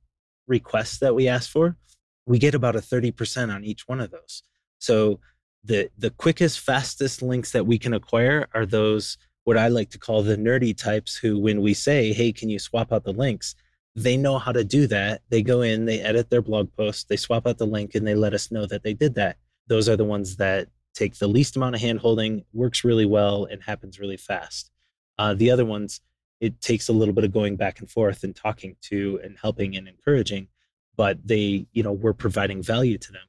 [0.47, 1.75] requests that we asked for,
[2.25, 4.41] we get about a 30% on each one of those.
[4.79, 5.19] So
[5.63, 9.99] the the quickest, fastest links that we can acquire are those what I like to
[9.99, 13.55] call the nerdy types who, when we say, hey, can you swap out the links?
[13.95, 15.21] They know how to do that.
[15.29, 18.15] They go in, they edit their blog post, they swap out the link, and they
[18.15, 19.37] let us know that they did that.
[19.67, 23.61] Those are the ones that take the least amount of handholding, works really well, and
[23.61, 24.71] happens really fast.
[25.19, 26.01] Uh, the other ones,
[26.41, 29.77] it takes a little bit of going back and forth and talking to and helping
[29.77, 30.47] and encouraging,
[30.97, 33.27] but they, you know, we're providing value to them.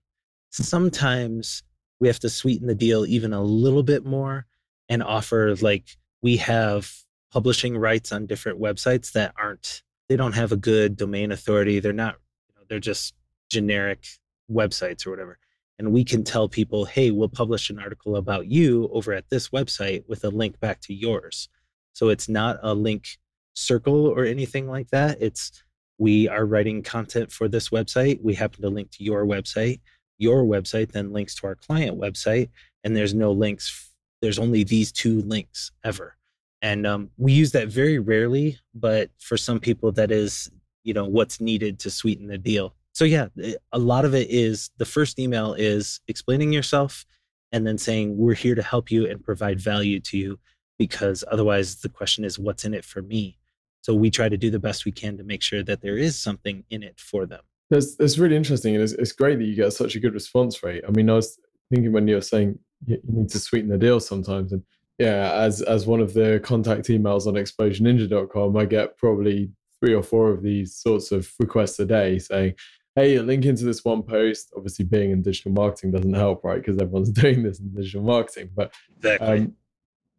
[0.51, 1.63] Sometimes
[2.01, 4.47] we have to sweeten the deal even a little bit more
[4.89, 6.91] and offer like we have
[7.33, 11.93] publishing rights on different websites that aren't they don't have a good domain authority they're
[11.93, 12.17] not
[12.49, 13.15] you know, they're just
[13.51, 14.07] generic
[14.51, 15.39] websites or whatever.
[15.79, 19.51] And we can tell people hey we'll publish an article about you over at this
[19.51, 21.49] website with a link back to yours.
[21.93, 23.07] So it's not a link
[23.55, 25.19] circle or anything like that.
[25.21, 25.63] It's
[25.99, 28.23] we are writing content for this website.
[28.23, 29.81] We happen to link to your website.
[30.19, 32.51] Your website then links to our client website
[32.85, 36.17] and there's no links there's only these two links ever.
[36.63, 40.51] And um, we use that very rarely but for some people that is
[40.85, 42.75] you know what's needed to sweeten the deal.
[42.93, 47.05] So yeah eh, a lot of it is the first email is explaining yourself
[47.53, 50.39] and then saying we're here to help you and provide value to you
[50.79, 53.39] because otherwise the question is what's in it for me?
[53.83, 56.19] So we try to do the best we can to make sure that there is
[56.19, 57.43] something in it for them.
[57.71, 60.63] That's, that's really interesting and it's, it's great that you get such a good response
[60.63, 60.83] rate.
[60.87, 61.39] I mean i was
[61.71, 64.53] thinking when you were saying you need to sweeten the deal sometimes.
[64.53, 64.63] And
[64.99, 70.03] yeah, as as one of the contact emails on exposureninja.com, I get probably three or
[70.03, 72.55] four of these sorts of requests a day saying,
[72.95, 74.53] hey, link into this one post.
[74.57, 76.57] Obviously, being in digital marketing doesn't help, right?
[76.57, 78.51] Because everyone's doing this in digital marketing.
[78.55, 79.29] But exactly.
[79.29, 79.55] Um,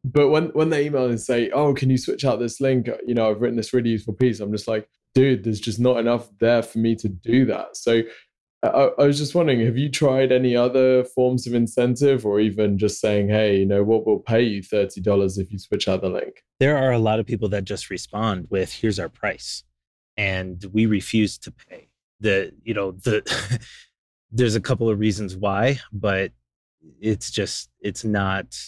[0.04, 2.88] but when when they email and say, oh, can you switch out this link?
[3.06, 4.39] You know, I've written this really useful piece.
[4.39, 7.76] I'm just like, dude, there's just not enough there for me to do that.
[7.76, 8.04] So
[8.63, 12.78] I, I, was just wondering, have you tried any other forms of incentive or even
[12.78, 16.10] just saying, hey, you know, what will pay you $30 if you switch out the
[16.10, 16.43] link?
[16.60, 19.63] There are a lot of people that just respond with, here's our price.
[20.17, 21.89] And we refuse to pay.
[22.20, 23.60] The, you know, the,
[24.32, 26.32] there's a couple of reasons why, but
[27.00, 28.60] it's just, it's not,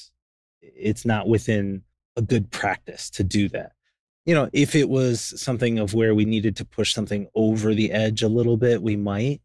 [0.62, 1.82] it's not within
[2.16, 3.72] a good practice to do that
[4.26, 7.92] you know, if it was something of where we needed to push something over the
[7.92, 9.42] edge a little bit, we might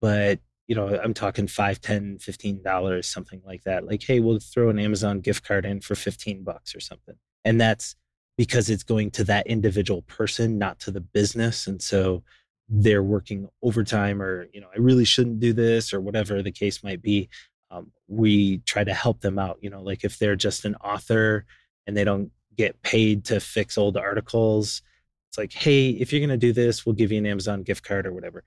[0.00, 3.86] but you know i'm talking 5 10 15 dollars something like that.
[3.86, 7.14] Like hey we'll throw an amazon gift card in for 15 bucks or something.
[7.44, 7.94] And that's
[8.36, 11.66] because it's going to that individual person not to the business.
[11.66, 12.22] And so
[12.68, 16.82] they're working overtime or you know i really shouldn't do this or whatever the case
[16.82, 17.28] might be.
[17.70, 21.44] Um, we try to help them out you know like if they're just an author
[21.86, 24.82] and they don't get paid to fix old articles
[25.28, 27.84] it's like hey if you're going to do this we'll give you an amazon gift
[27.84, 28.44] card or whatever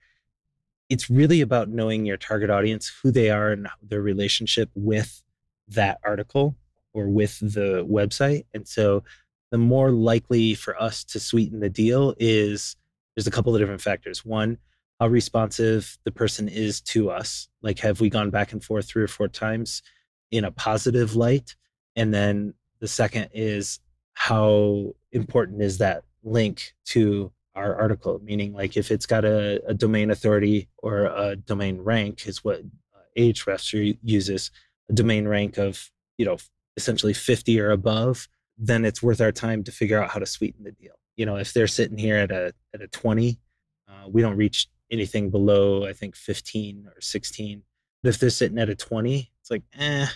[0.90, 5.24] it's really about knowing your target audience, who they are, and their relationship with
[5.68, 6.56] that article
[6.94, 8.46] or with the website.
[8.54, 9.04] And so,
[9.52, 12.76] the more likely for us to sweeten the deal is
[13.16, 14.24] there's a couple of different factors.
[14.24, 14.58] One,
[15.00, 17.48] how responsive the person is to us.
[17.62, 19.82] Like, have we gone back and forth three or four times
[20.30, 21.56] in a positive light?
[21.96, 23.80] And then the second is
[24.14, 29.74] how important is that link to our article, meaning like if it's got a, a
[29.74, 34.52] domain authority or a domain rank is what uh, Ahrefs uses,
[34.90, 36.38] a domain rank of, you know,
[36.78, 38.28] essentially 50 or above,
[38.58, 40.94] then it's worth our time to figure out how to sweeten the deal.
[41.16, 43.40] You know, if they're sitting here at a, at a 20,
[43.88, 47.64] uh, we don't reach anything below, I think 15 or 16.
[48.02, 50.08] But if they're sitting at a 20, it's like, eh,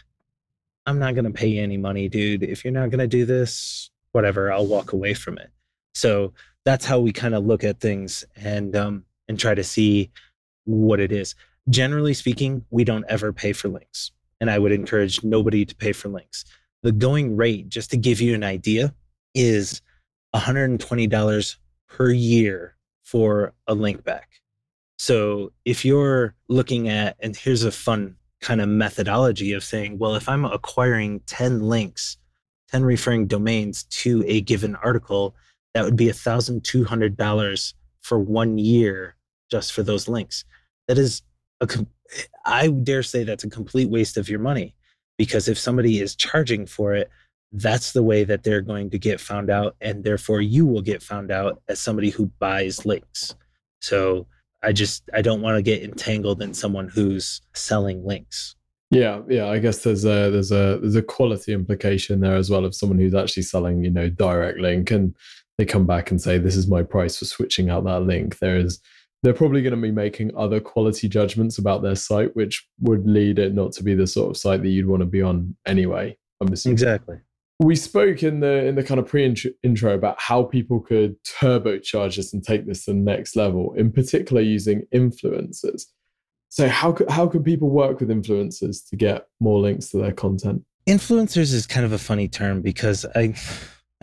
[0.85, 2.43] I'm not going to pay you any money, dude.
[2.43, 5.49] If you're not going to do this, whatever, I'll walk away from it.
[5.93, 6.33] So
[6.65, 10.11] that's how we kind of look at things and um, and try to see
[10.65, 11.35] what it is.
[11.69, 15.93] Generally speaking, we don't ever pay for links, and I would encourage nobody to pay
[15.93, 16.45] for links.
[16.81, 18.93] The going rate, just to give you an idea,
[19.33, 19.81] is
[20.35, 21.55] $120
[21.87, 24.41] per year for a link back.
[24.97, 30.15] So if you're looking at, and here's a fun kind of methodology of saying, well,
[30.15, 32.17] if I'm acquiring 10 links,
[32.69, 35.35] 10 referring domains to a given article,
[35.73, 39.15] that would be $1,200 for one year
[39.49, 40.45] just for those links.
[40.87, 41.21] That is
[41.61, 41.67] a,
[42.45, 44.75] I dare say that's a complete waste of your money
[45.17, 47.09] because if somebody is charging for it,
[47.51, 49.75] that's the way that they're going to get found out.
[49.79, 53.35] And therefore, you will get found out as somebody who buys links.
[53.79, 54.27] So
[54.63, 58.55] I just, I don't want to get entangled in someone who's selling links.
[58.89, 59.47] Yeah, yeah.
[59.47, 62.99] I guess there's a there's a there's a quality implication there as well of someone
[62.99, 65.15] who's actually selling, you know, direct link, and
[65.57, 68.57] they come back and say, "This is my price for switching out that link." There
[68.57, 68.79] is
[69.23, 73.39] they're probably going to be making other quality judgments about their site, which would lead
[73.39, 76.15] it not to be the sort of site that you'd want to be on anyway.
[76.41, 76.73] I'm assuming.
[76.73, 77.17] Exactly.
[77.59, 82.33] We spoke in the in the kind of pre-intro about how people could turbocharge this
[82.33, 85.83] and take this to the next level, in particular using influencers.
[86.49, 90.11] So how could how could people work with influencers to get more links to their
[90.11, 90.63] content?
[90.87, 93.33] Influencers is kind of a funny term because I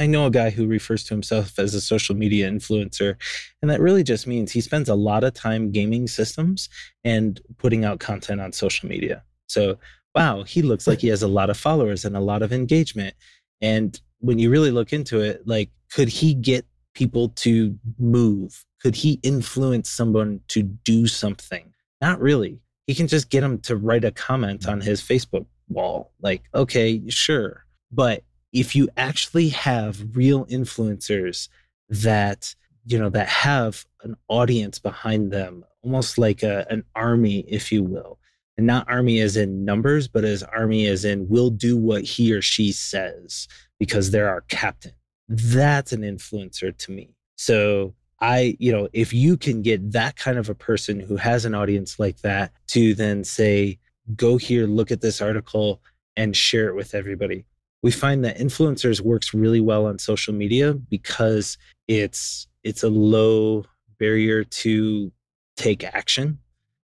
[0.00, 3.16] I know a guy who refers to himself as a social media influencer,
[3.60, 6.70] and that really just means he spends a lot of time gaming systems
[7.04, 9.22] and putting out content on social media.
[9.46, 9.78] So,
[10.14, 13.14] wow, he looks like he has a lot of followers and a lot of engagement.
[13.60, 18.64] And when you really look into it, like, could he get people to move?
[18.80, 21.74] Could he influence someone to do something?
[22.00, 22.58] Not really.
[22.86, 26.12] He can just get them to write a comment on his Facebook wall.
[26.22, 27.66] Like, okay, sure.
[27.92, 31.48] But if you actually have real influencers
[31.88, 32.54] that
[32.86, 37.82] you know that have an audience behind them almost like a, an army if you
[37.82, 38.18] will.
[38.56, 42.32] And not army as in numbers but as army as in will do what he
[42.32, 43.48] or she says
[43.78, 44.92] because they're our captain.
[45.28, 47.14] That's an influencer to me.
[47.36, 51.44] So i you know if you can get that kind of a person who has
[51.44, 53.78] an audience like that to then say
[54.14, 55.80] go here look at this article
[56.16, 57.46] and share it with everybody
[57.82, 61.56] we find that influencers works really well on social media because
[61.88, 63.64] it's it's a low
[63.98, 65.10] barrier to
[65.56, 66.38] take action.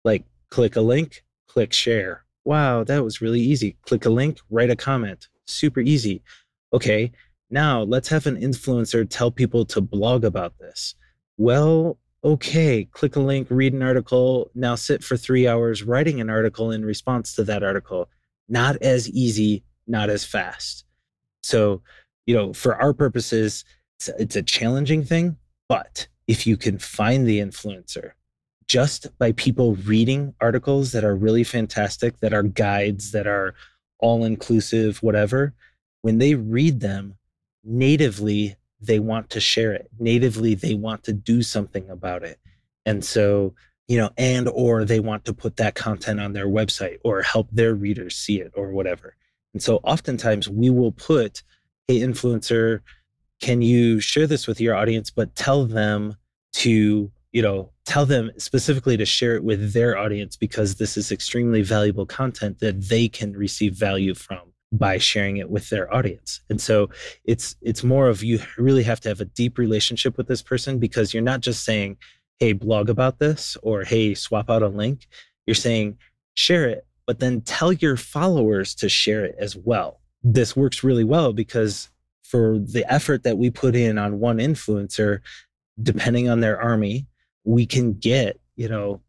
[0.04, 2.24] Like click a link click share.
[2.46, 3.78] Wow that was really easy.
[3.82, 5.28] Click a link write a comment.
[5.46, 6.24] Super easy.
[6.74, 7.12] Okay
[7.50, 10.96] now let's have an influencer tell people to blog about this.
[11.38, 16.30] Well okay click a link read an article now sit for 3 hours writing an
[16.30, 18.10] article in response to that article.
[18.50, 20.86] Not as easy not as fast.
[21.44, 21.82] So,
[22.26, 23.64] you know, for our purposes,
[23.98, 25.38] it's, it's a challenging thing.
[25.70, 28.12] But if you can find the influencer
[28.68, 33.56] just by people reading articles that are really fantastic, that are guides, that are
[34.00, 35.54] all inclusive, whatever,
[36.02, 37.16] when they read them
[37.64, 39.90] natively, they want to share it.
[40.00, 42.40] Natively, they want to do something about it.
[42.86, 43.56] And so,
[43.88, 47.50] you know, and or they want to put that content on their website or help
[47.52, 49.16] their readers see it or whatever.
[49.58, 51.42] And so oftentimes we will put,
[51.88, 52.82] hey, influencer,
[53.42, 56.16] can you share this with your audience, but tell them
[56.58, 61.12] to, you know, tell them specifically to share it with their audience because this is
[61.12, 66.40] extremely valuable content that they can receive value from by sharing it with their audience.
[66.52, 66.92] And so
[67.24, 70.78] it's it's more of you really have to have a deep relationship with this person
[70.78, 71.98] because you're not just saying,
[72.38, 75.08] "Hey, blog about this" or "Hey, swap out a link."
[75.48, 75.98] You're saying,
[76.36, 80.02] "Share it but then tell your followers to share it as well.
[80.24, 81.90] This works really well because
[82.24, 85.22] for the effort that we put in on one influencer,
[85.82, 87.08] depending on their army,
[87.46, 89.02] we can get, you know,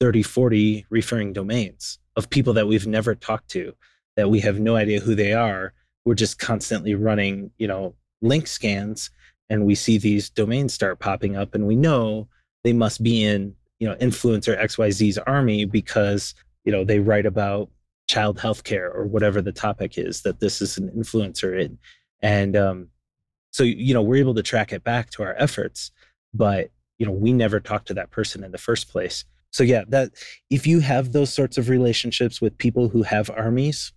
[0.00, 3.72] 30, 40 referring domains of people that we've never talked to,
[4.16, 5.72] that we have no idea who they are.
[6.04, 9.10] We're just constantly running, you know, link scans
[9.48, 12.26] and we see these domains start popping up and we know
[12.64, 16.34] they must be in, you know, influencer XYZ's army because
[16.66, 17.70] you know they write about
[18.08, 21.78] child health care or whatever the topic is that this is an influencer in.
[22.20, 22.88] And um,
[23.52, 25.90] so you know we're able to track it back to our efforts
[26.34, 29.24] but you know we never talked to that person in the first place.
[29.50, 30.10] So yeah that
[30.50, 33.92] if you have those sorts of relationships with people who have armies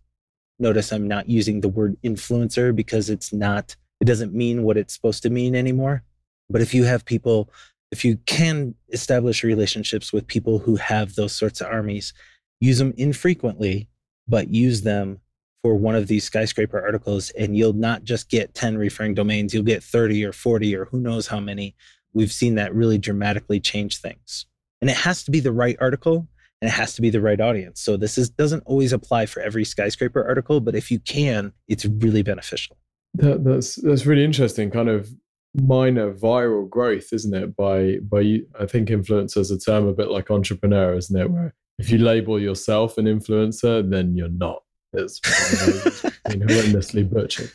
[0.61, 4.93] notice i'm not using the word influencer because it's not it doesn't mean what it's
[4.93, 6.03] supposed to mean anymore.
[6.49, 7.49] But if you have people
[7.91, 12.13] if you can establish relationships with people who have those sorts of armies
[12.59, 13.89] use them infrequently,
[14.27, 15.19] but use them
[15.61, 19.63] for one of these skyscraper articles, and you'll not just get 10 referring domains, you'll
[19.63, 21.75] get 30 or 40 or who knows how many.
[22.13, 24.45] We've seen that really dramatically change things.
[24.81, 26.27] And it has to be the right article
[26.61, 27.81] and it has to be the right audience.
[27.81, 31.85] So this is doesn't always apply for every skyscraper article, but if you can, it's
[31.85, 32.77] really beneficial.
[33.15, 34.69] That, that's that's really interesting.
[34.69, 35.09] Kind of
[35.55, 37.55] minor viral growth, isn't it?
[37.55, 41.31] By by, I think influencers a term a bit like entrepreneur, isn't it?
[41.31, 44.61] Where if you label yourself an influencer, then you're not.
[44.93, 45.19] It's
[46.25, 47.51] been horrendously butchered.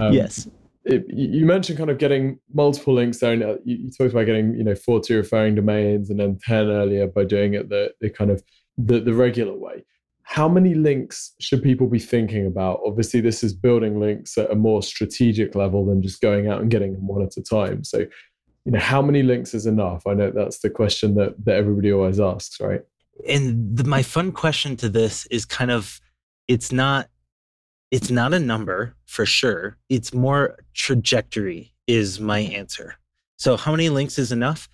[0.00, 0.48] Um, yes.
[0.84, 4.56] It, you mentioned kind of getting multiple links there, and uh, you, talked about getting
[4.56, 8.32] you know 40 referring domains and then 10 earlier by doing it the the kind
[8.32, 8.42] of
[8.76, 9.84] the, the regular way
[10.24, 12.80] how many links should people be thinking about?
[12.86, 16.70] Obviously, this is building links at a more strategic level than just going out and
[16.70, 17.84] getting them one at a time.
[17.84, 17.98] So,
[18.64, 20.06] you know, how many links is enough?
[20.06, 22.82] I know that's the question that, that everybody always asks, right?
[23.28, 26.00] And the, my fun question to this is kind of
[26.48, 27.08] it's not
[27.90, 29.76] it's not a number for sure.
[29.88, 32.96] It's more trajectory is my answer.
[33.36, 34.68] So, how many links is enough?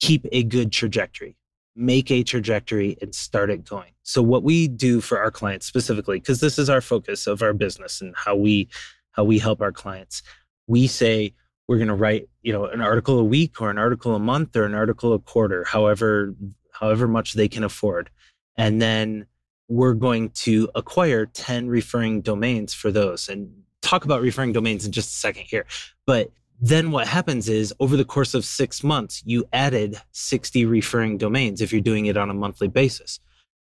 [0.00, 1.38] Keep a good trajectory
[1.78, 3.92] make a trajectory and start it going.
[4.02, 7.52] So what we do for our clients specifically because this is our focus of our
[7.52, 8.68] business and how we
[9.12, 10.22] how we help our clients.
[10.66, 11.34] We say
[11.68, 14.56] we're going to write, you know, an article a week or an article a month
[14.56, 16.34] or an article a quarter, however
[16.78, 18.10] however much they can afford.
[18.56, 19.26] And then
[19.68, 23.50] we're going to acquire 10 referring domains for those and
[23.82, 25.66] talk about referring domains in just a second here.
[26.06, 31.18] But then what happens is over the course of six months, you added 60 referring
[31.18, 33.20] domains if you're doing it on a monthly basis.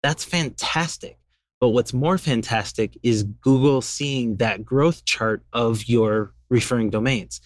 [0.03, 1.17] That's fantastic.
[1.61, 7.39] But what's more fantastic is Google seeing that growth chart of your referring domains.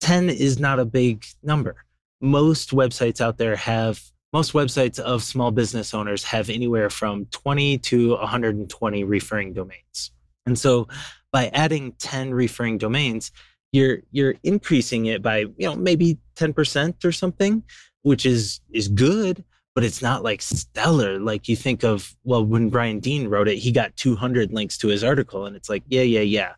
[0.00, 1.84] 10 is not a big number.
[2.20, 7.78] Most websites out there have, most websites of small business owners have anywhere from 20
[7.78, 10.10] to 120 referring domains.
[10.46, 10.88] And so
[11.30, 13.30] by adding 10 referring domains,
[13.72, 17.62] you're you're increasing it by you know maybe 10% or something
[18.02, 22.68] which is is good but it's not like stellar like you think of well when
[22.68, 26.02] brian dean wrote it he got 200 links to his article and it's like yeah
[26.02, 26.52] yeah yeah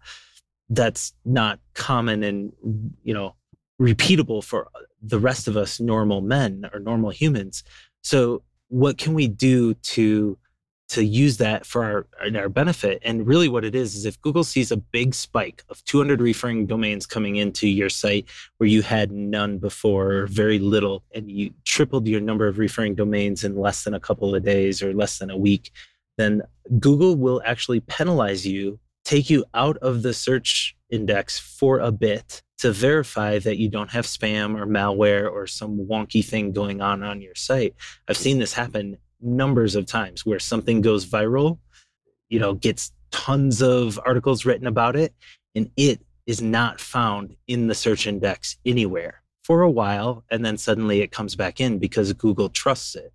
[0.71, 2.53] that's not common and
[3.05, 3.35] you know
[3.85, 4.69] repeatable for
[5.03, 7.63] the rest of us normal men or normal humans
[8.03, 10.39] so what can we do to
[10.87, 12.07] to use that for our,
[12.37, 13.01] our benefit.
[13.03, 16.67] And really, what it is is if Google sees a big spike of 200 referring
[16.67, 18.27] domains coming into your site
[18.59, 22.95] where you had none before, or very little, and you tripled your number of referring
[22.95, 25.73] domains in less than a couple of days or less than a week,
[26.19, 26.43] then
[26.79, 32.43] Google will actually penalize you, take you out of the search index for a bit
[32.59, 37.03] to verify that you don't have spam or malware or some wonky thing going on
[37.03, 37.75] on your site.
[38.09, 41.59] I've seen this happen numbers of times where something goes viral,
[42.29, 45.15] you know, gets tons of articles written about it,
[45.55, 50.25] and it is not found in the search index anywhere for a while.
[50.31, 53.13] And then suddenly it comes back in because Google trusts it.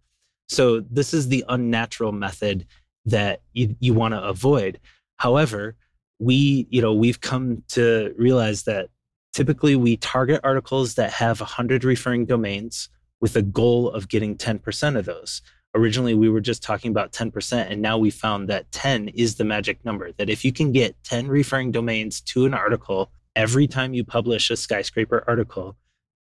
[0.47, 2.65] So this is the unnatural method
[3.05, 4.79] that you, you want to avoid.
[5.17, 5.75] However,
[6.19, 8.89] we, you know, we've come to realize that
[9.33, 12.89] typically we target articles that have 100 referring domains
[13.21, 15.41] with a goal of getting 10% of those.
[15.75, 19.45] Originally we were just talking about 10% and now we found that 10 is the
[19.45, 23.93] magic number that if you can get 10 referring domains to an article every time
[23.93, 25.77] you publish a skyscraper article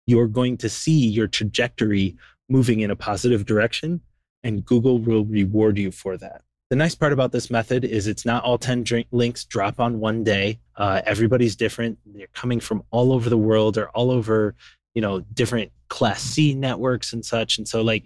[0.07, 2.14] you're going to see your trajectory
[2.51, 4.03] moving in a positive direction
[4.44, 8.27] and google will reward you for that the nice part about this method is it's
[8.27, 10.59] not all 10 links drop on one day.
[10.77, 11.99] Uh, everybody's different.
[12.05, 14.55] They're coming from all over the world or all over
[14.95, 17.59] you know different class c networks and such.
[17.59, 18.05] And so like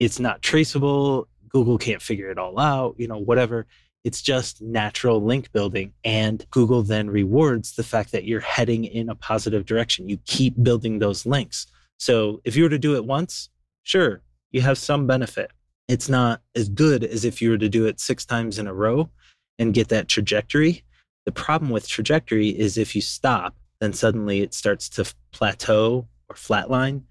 [0.00, 1.28] it's not traceable.
[1.48, 3.66] Google can't figure it all out you know whatever.
[4.02, 5.92] It's just natural link building.
[6.02, 10.08] And google then rewards the fact that you're heading in a positive direction.
[10.08, 11.66] You keep building those links.
[11.98, 13.50] So if you were to do it once
[13.82, 15.52] sure you have some benefit
[15.90, 18.74] it's not as good as if you were to do it six times in a
[18.74, 19.10] row
[19.58, 20.82] and get that trajectory
[21.26, 26.36] the problem with trajectory is if you stop then suddenly it starts to plateau or
[26.36, 27.02] flatline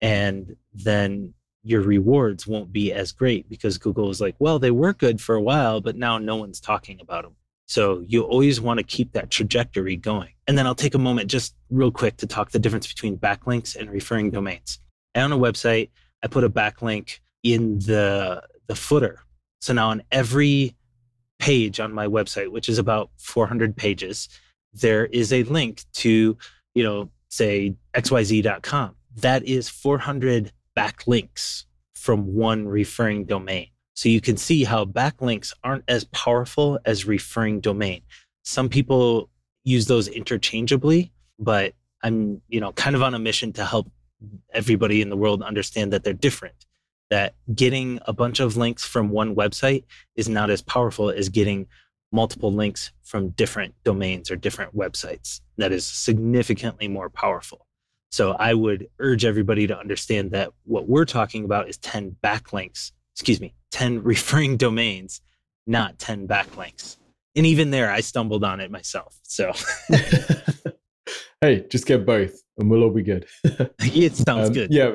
[0.00, 4.92] and then your rewards won't be as great because Google is like, well, they were
[4.92, 7.34] good for a while, but now no one's talking about them.
[7.66, 10.32] So you always want to keep that trajectory going.
[10.46, 13.76] And then I'll take a moment just real quick to talk the difference between backlinks
[13.76, 14.78] and referring domains.
[15.14, 15.90] On a website,
[16.22, 19.20] I put a backlink in the the footer.
[19.60, 20.76] So now on every
[21.38, 24.28] page on my website, which is about 400 pages,
[24.72, 26.36] there is a link to,
[26.74, 28.94] you know, say xyz.com.
[29.16, 31.64] That is 400 backlinks
[31.94, 33.68] from one referring domain.
[33.94, 38.02] So you can see how backlinks aren't as powerful as referring domain.
[38.44, 39.28] Some people
[39.64, 43.90] use those interchangeably, but I'm, you know, kind of on a mission to help
[44.52, 46.66] everybody in the world understand that they're different.
[47.10, 49.84] That getting a bunch of links from one website
[50.14, 51.66] is not as powerful as getting
[52.12, 55.40] multiple links from different domains or different websites.
[55.56, 57.66] That is significantly more powerful.
[58.10, 62.92] So I would urge everybody to understand that what we're talking about is 10 backlinks,
[63.14, 65.20] excuse me, 10 referring domains,
[65.66, 66.96] not 10 backlinks.
[67.36, 69.18] And even there, I stumbled on it myself.
[69.22, 69.52] So,
[71.40, 73.26] hey, just get both and we'll all be good.
[73.44, 74.72] it sounds um, good.
[74.72, 74.94] Yeah.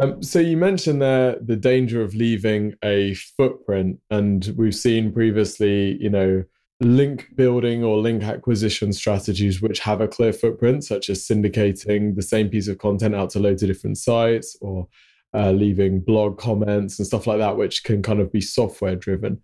[0.00, 5.96] Um, so you mentioned there the danger of leaving a footprint, and we've seen previously,
[6.00, 6.44] you know,
[6.80, 12.22] link building or link acquisition strategies which have a clear footprint, such as syndicating the
[12.22, 14.86] same piece of content out to loads of different sites or
[15.34, 19.40] uh, leaving blog comments and stuff like that, which can kind of be software driven.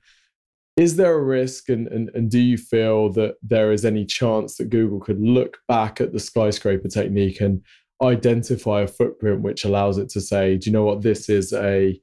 [0.76, 4.56] Is there a risk, and, and, and do you feel that there is any chance
[4.56, 7.62] that Google could look back at the skyscraper technique and
[8.02, 12.00] identify a footprint which allows it to say, do you know what, this is a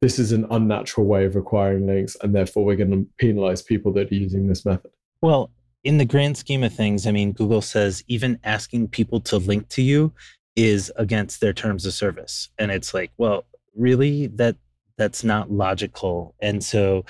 [0.00, 3.92] this is an unnatural way of acquiring links, and therefore we're going to penalize people
[3.92, 4.90] that are using this method?
[5.20, 5.52] Well,
[5.84, 9.68] in the grand scheme of things, I mean, Google says even asking people to link
[9.68, 10.12] to you
[10.56, 12.48] is against their terms of service.
[12.58, 13.44] And it's like, well,
[13.76, 14.26] really?
[14.26, 14.56] That
[14.96, 16.34] that's not logical.
[16.40, 17.04] And so,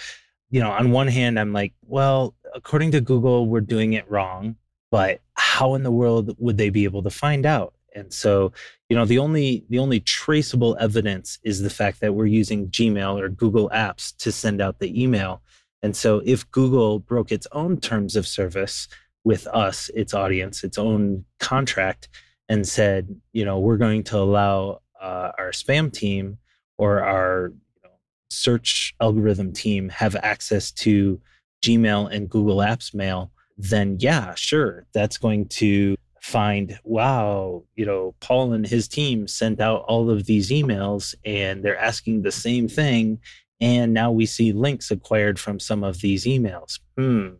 [0.50, 4.56] you know, on one hand, I'm like, well, according to Google, we're doing it wrong.
[4.90, 7.72] But how in the world would they be able to find out?
[7.94, 8.52] And so,
[8.88, 13.20] you know, the only the only traceable evidence is the fact that we're using Gmail
[13.20, 15.42] or Google Apps to send out the email.
[15.82, 18.88] And so if Google broke its own terms of service
[19.24, 22.08] with us, its audience, its own contract
[22.48, 26.38] and said, you know, we're going to allow uh, our spam team
[26.78, 27.90] or our you know,
[28.30, 31.20] search algorithm team have access to
[31.62, 38.14] Gmail and Google Apps mail, then yeah, sure, that's going to find, wow, you know,
[38.20, 42.68] Paul and his team sent out all of these emails and they're asking the same
[42.68, 43.18] thing.
[43.60, 46.78] And now we see links acquired from some of these emails.
[46.96, 47.30] Hmm.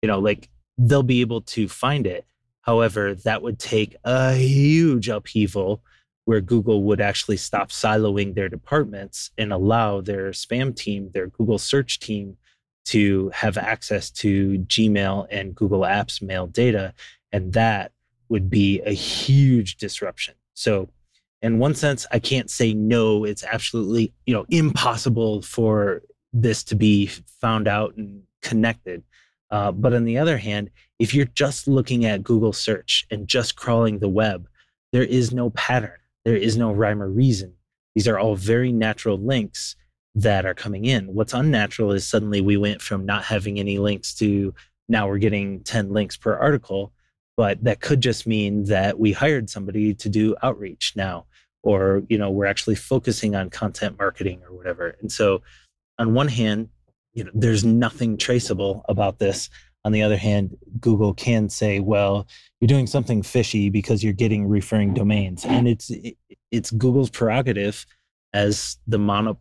[0.00, 2.26] You know, like they'll be able to find it.
[2.62, 5.82] However, that would take a huge upheaval
[6.24, 11.58] where Google would actually stop siloing their departments and allow their spam team, their Google
[11.58, 12.38] search team,
[12.86, 16.94] to have access to Gmail and Google Apps mail data.
[17.30, 17.92] And that
[18.32, 20.34] would be a huge disruption.
[20.54, 20.88] So,
[21.42, 23.24] in one sense, I can't say no.
[23.24, 26.02] It's absolutely, you know, impossible for
[26.32, 27.06] this to be
[27.40, 29.02] found out and connected.
[29.50, 33.54] Uh, but on the other hand, if you're just looking at Google search and just
[33.54, 34.48] crawling the web,
[34.92, 35.98] there is no pattern.
[36.24, 37.52] There is no rhyme or reason.
[37.94, 39.76] These are all very natural links
[40.14, 41.12] that are coming in.
[41.12, 44.54] What's unnatural is suddenly we went from not having any links to
[44.88, 46.92] now we're getting 10 links per article
[47.36, 51.26] but that could just mean that we hired somebody to do outreach now
[51.62, 54.96] or you know we're actually focusing on content marketing or whatever.
[55.00, 55.42] And so
[55.98, 56.68] on one hand
[57.14, 59.48] you know there's nothing traceable about this.
[59.84, 62.26] On the other hand google can say well
[62.60, 65.44] you're doing something fishy because you're getting referring domains.
[65.44, 65.90] And it's
[66.50, 67.86] it's google's prerogative
[68.34, 69.38] as the mono,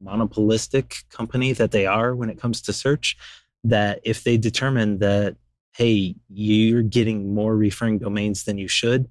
[0.00, 3.16] monopolistic company that they are when it comes to search
[3.64, 5.36] that if they determine that
[5.76, 9.08] hey, you're getting more referring domains than you should,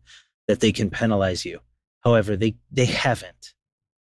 [0.47, 1.59] that they can penalize you.
[2.03, 3.53] However, they, they haven't.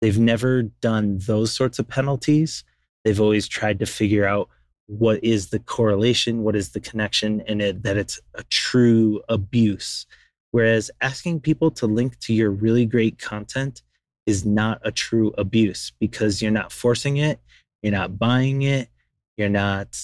[0.01, 2.63] They've never done those sorts of penalties.
[3.03, 4.49] They've always tried to figure out
[4.87, 10.05] what is the correlation, what is the connection, and it, that it's a true abuse.
[10.51, 13.81] Whereas asking people to link to your really great content
[14.25, 17.39] is not a true abuse because you're not forcing it,
[17.81, 18.89] you're not buying it,
[19.37, 19.97] you're not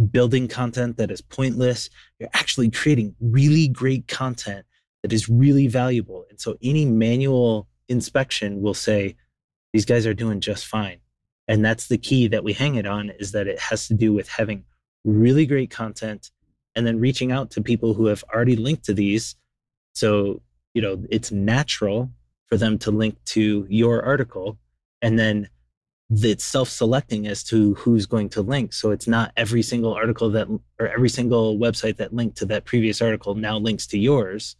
[0.00, 1.90] building content that is pointless.
[2.18, 4.66] You're actually creating really great content
[5.02, 6.26] that is really valuable.
[6.30, 9.16] And so any manual inspection will say,
[9.72, 10.98] these guys are doing just fine.
[11.48, 14.12] And that's the key that we hang it on is that it has to do
[14.12, 14.64] with having
[15.04, 16.30] really great content
[16.76, 19.36] and then reaching out to people who have already linked to these.
[19.94, 20.42] So,
[20.74, 22.10] you know, it's natural
[22.46, 24.58] for them to link to your article
[25.02, 25.48] and then
[26.10, 28.72] that's self-selecting as to who's going to link.
[28.72, 30.48] So it's not every single article that
[30.80, 34.56] or every single website that linked to that previous article now links to yours.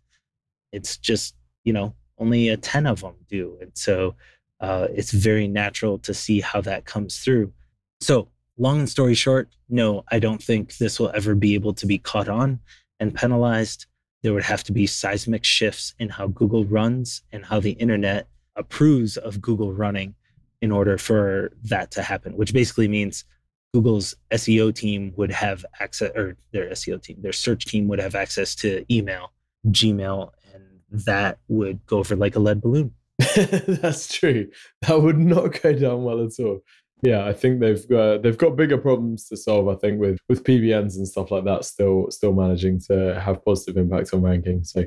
[0.72, 1.34] It's just
[1.64, 4.14] you know only a ten of them do, and so
[4.61, 7.53] uh, it's very natural to see how that comes through.
[8.01, 11.98] So long story short, no, I don't think this will ever be able to be
[11.98, 12.61] caught on
[13.01, 13.86] and penalized.
[14.22, 18.28] There would have to be seismic shifts in how Google runs and how the internet
[18.55, 20.14] approves of Google running
[20.62, 23.24] in order for that to happen, which basically means
[23.72, 28.14] Google's SEO team would have access, or their SEO team, their search team would have
[28.14, 29.32] access to email,
[29.68, 32.92] Gmail, and that would go over like a lead balloon.
[33.36, 34.48] That's true.
[34.82, 36.61] That would not go down well at all.
[37.02, 39.68] Yeah, I think they've got they've got bigger problems to solve.
[39.68, 43.78] I think with with PBNs and stuff like that, still still managing to have positive
[43.78, 44.64] impact on ranking.
[44.64, 44.84] So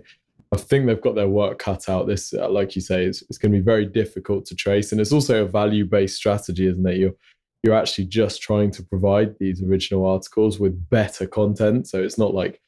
[0.53, 2.05] I think they've got their work cut out.
[2.05, 5.01] This, uh, like you say, it's, it's going to be very difficult to trace, and
[5.01, 6.97] it's also a value-based strategy, isn't it?
[6.97, 7.15] You're
[7.63, 12.35] you're actually just trying to provide these original articles with better content, so it's not
[12.35, 12.61] like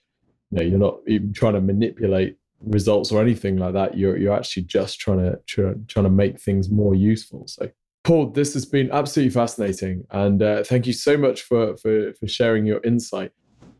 [0.49, 3.95] you know you're not even trying to manipulate results or anything like that.
[3.95, 7.45] You're you're actually just trying to try, trying to make things more useful.
[7.47, 7.69] So.
[8.03, 12.27] Paul, this has been absolutely fascinating, and uh, thank you so much for, for for
[12.27, 13.31] sharing your insight.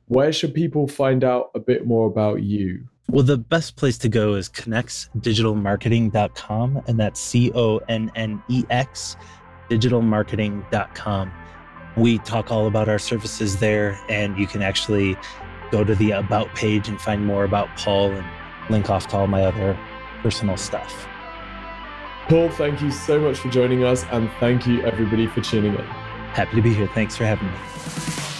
[0.08, 2.88] Where should people find out a bit more about you?
[3.10, 8.66] Well, the best place to go is connexdigitalmarketing.com, and that's C O N N E
[8.70, 9.16] X
[9.70, 11.32] digitalmarketing.com.
[11.98, 15.18] We talk all about our services there, and you can actually
[15.72, 18.26] go to the About page and find more about Paul and
[18.70, 19.78] link off to all my other
[20.22, 21.08] personal stuff.
[22.28, 25.86] Paul, thank you so much for joining us, and thank you everybody for tuning in.
[26.34, 26.88] Happy to be here.
[26.88, 28.35] Thanks for having me.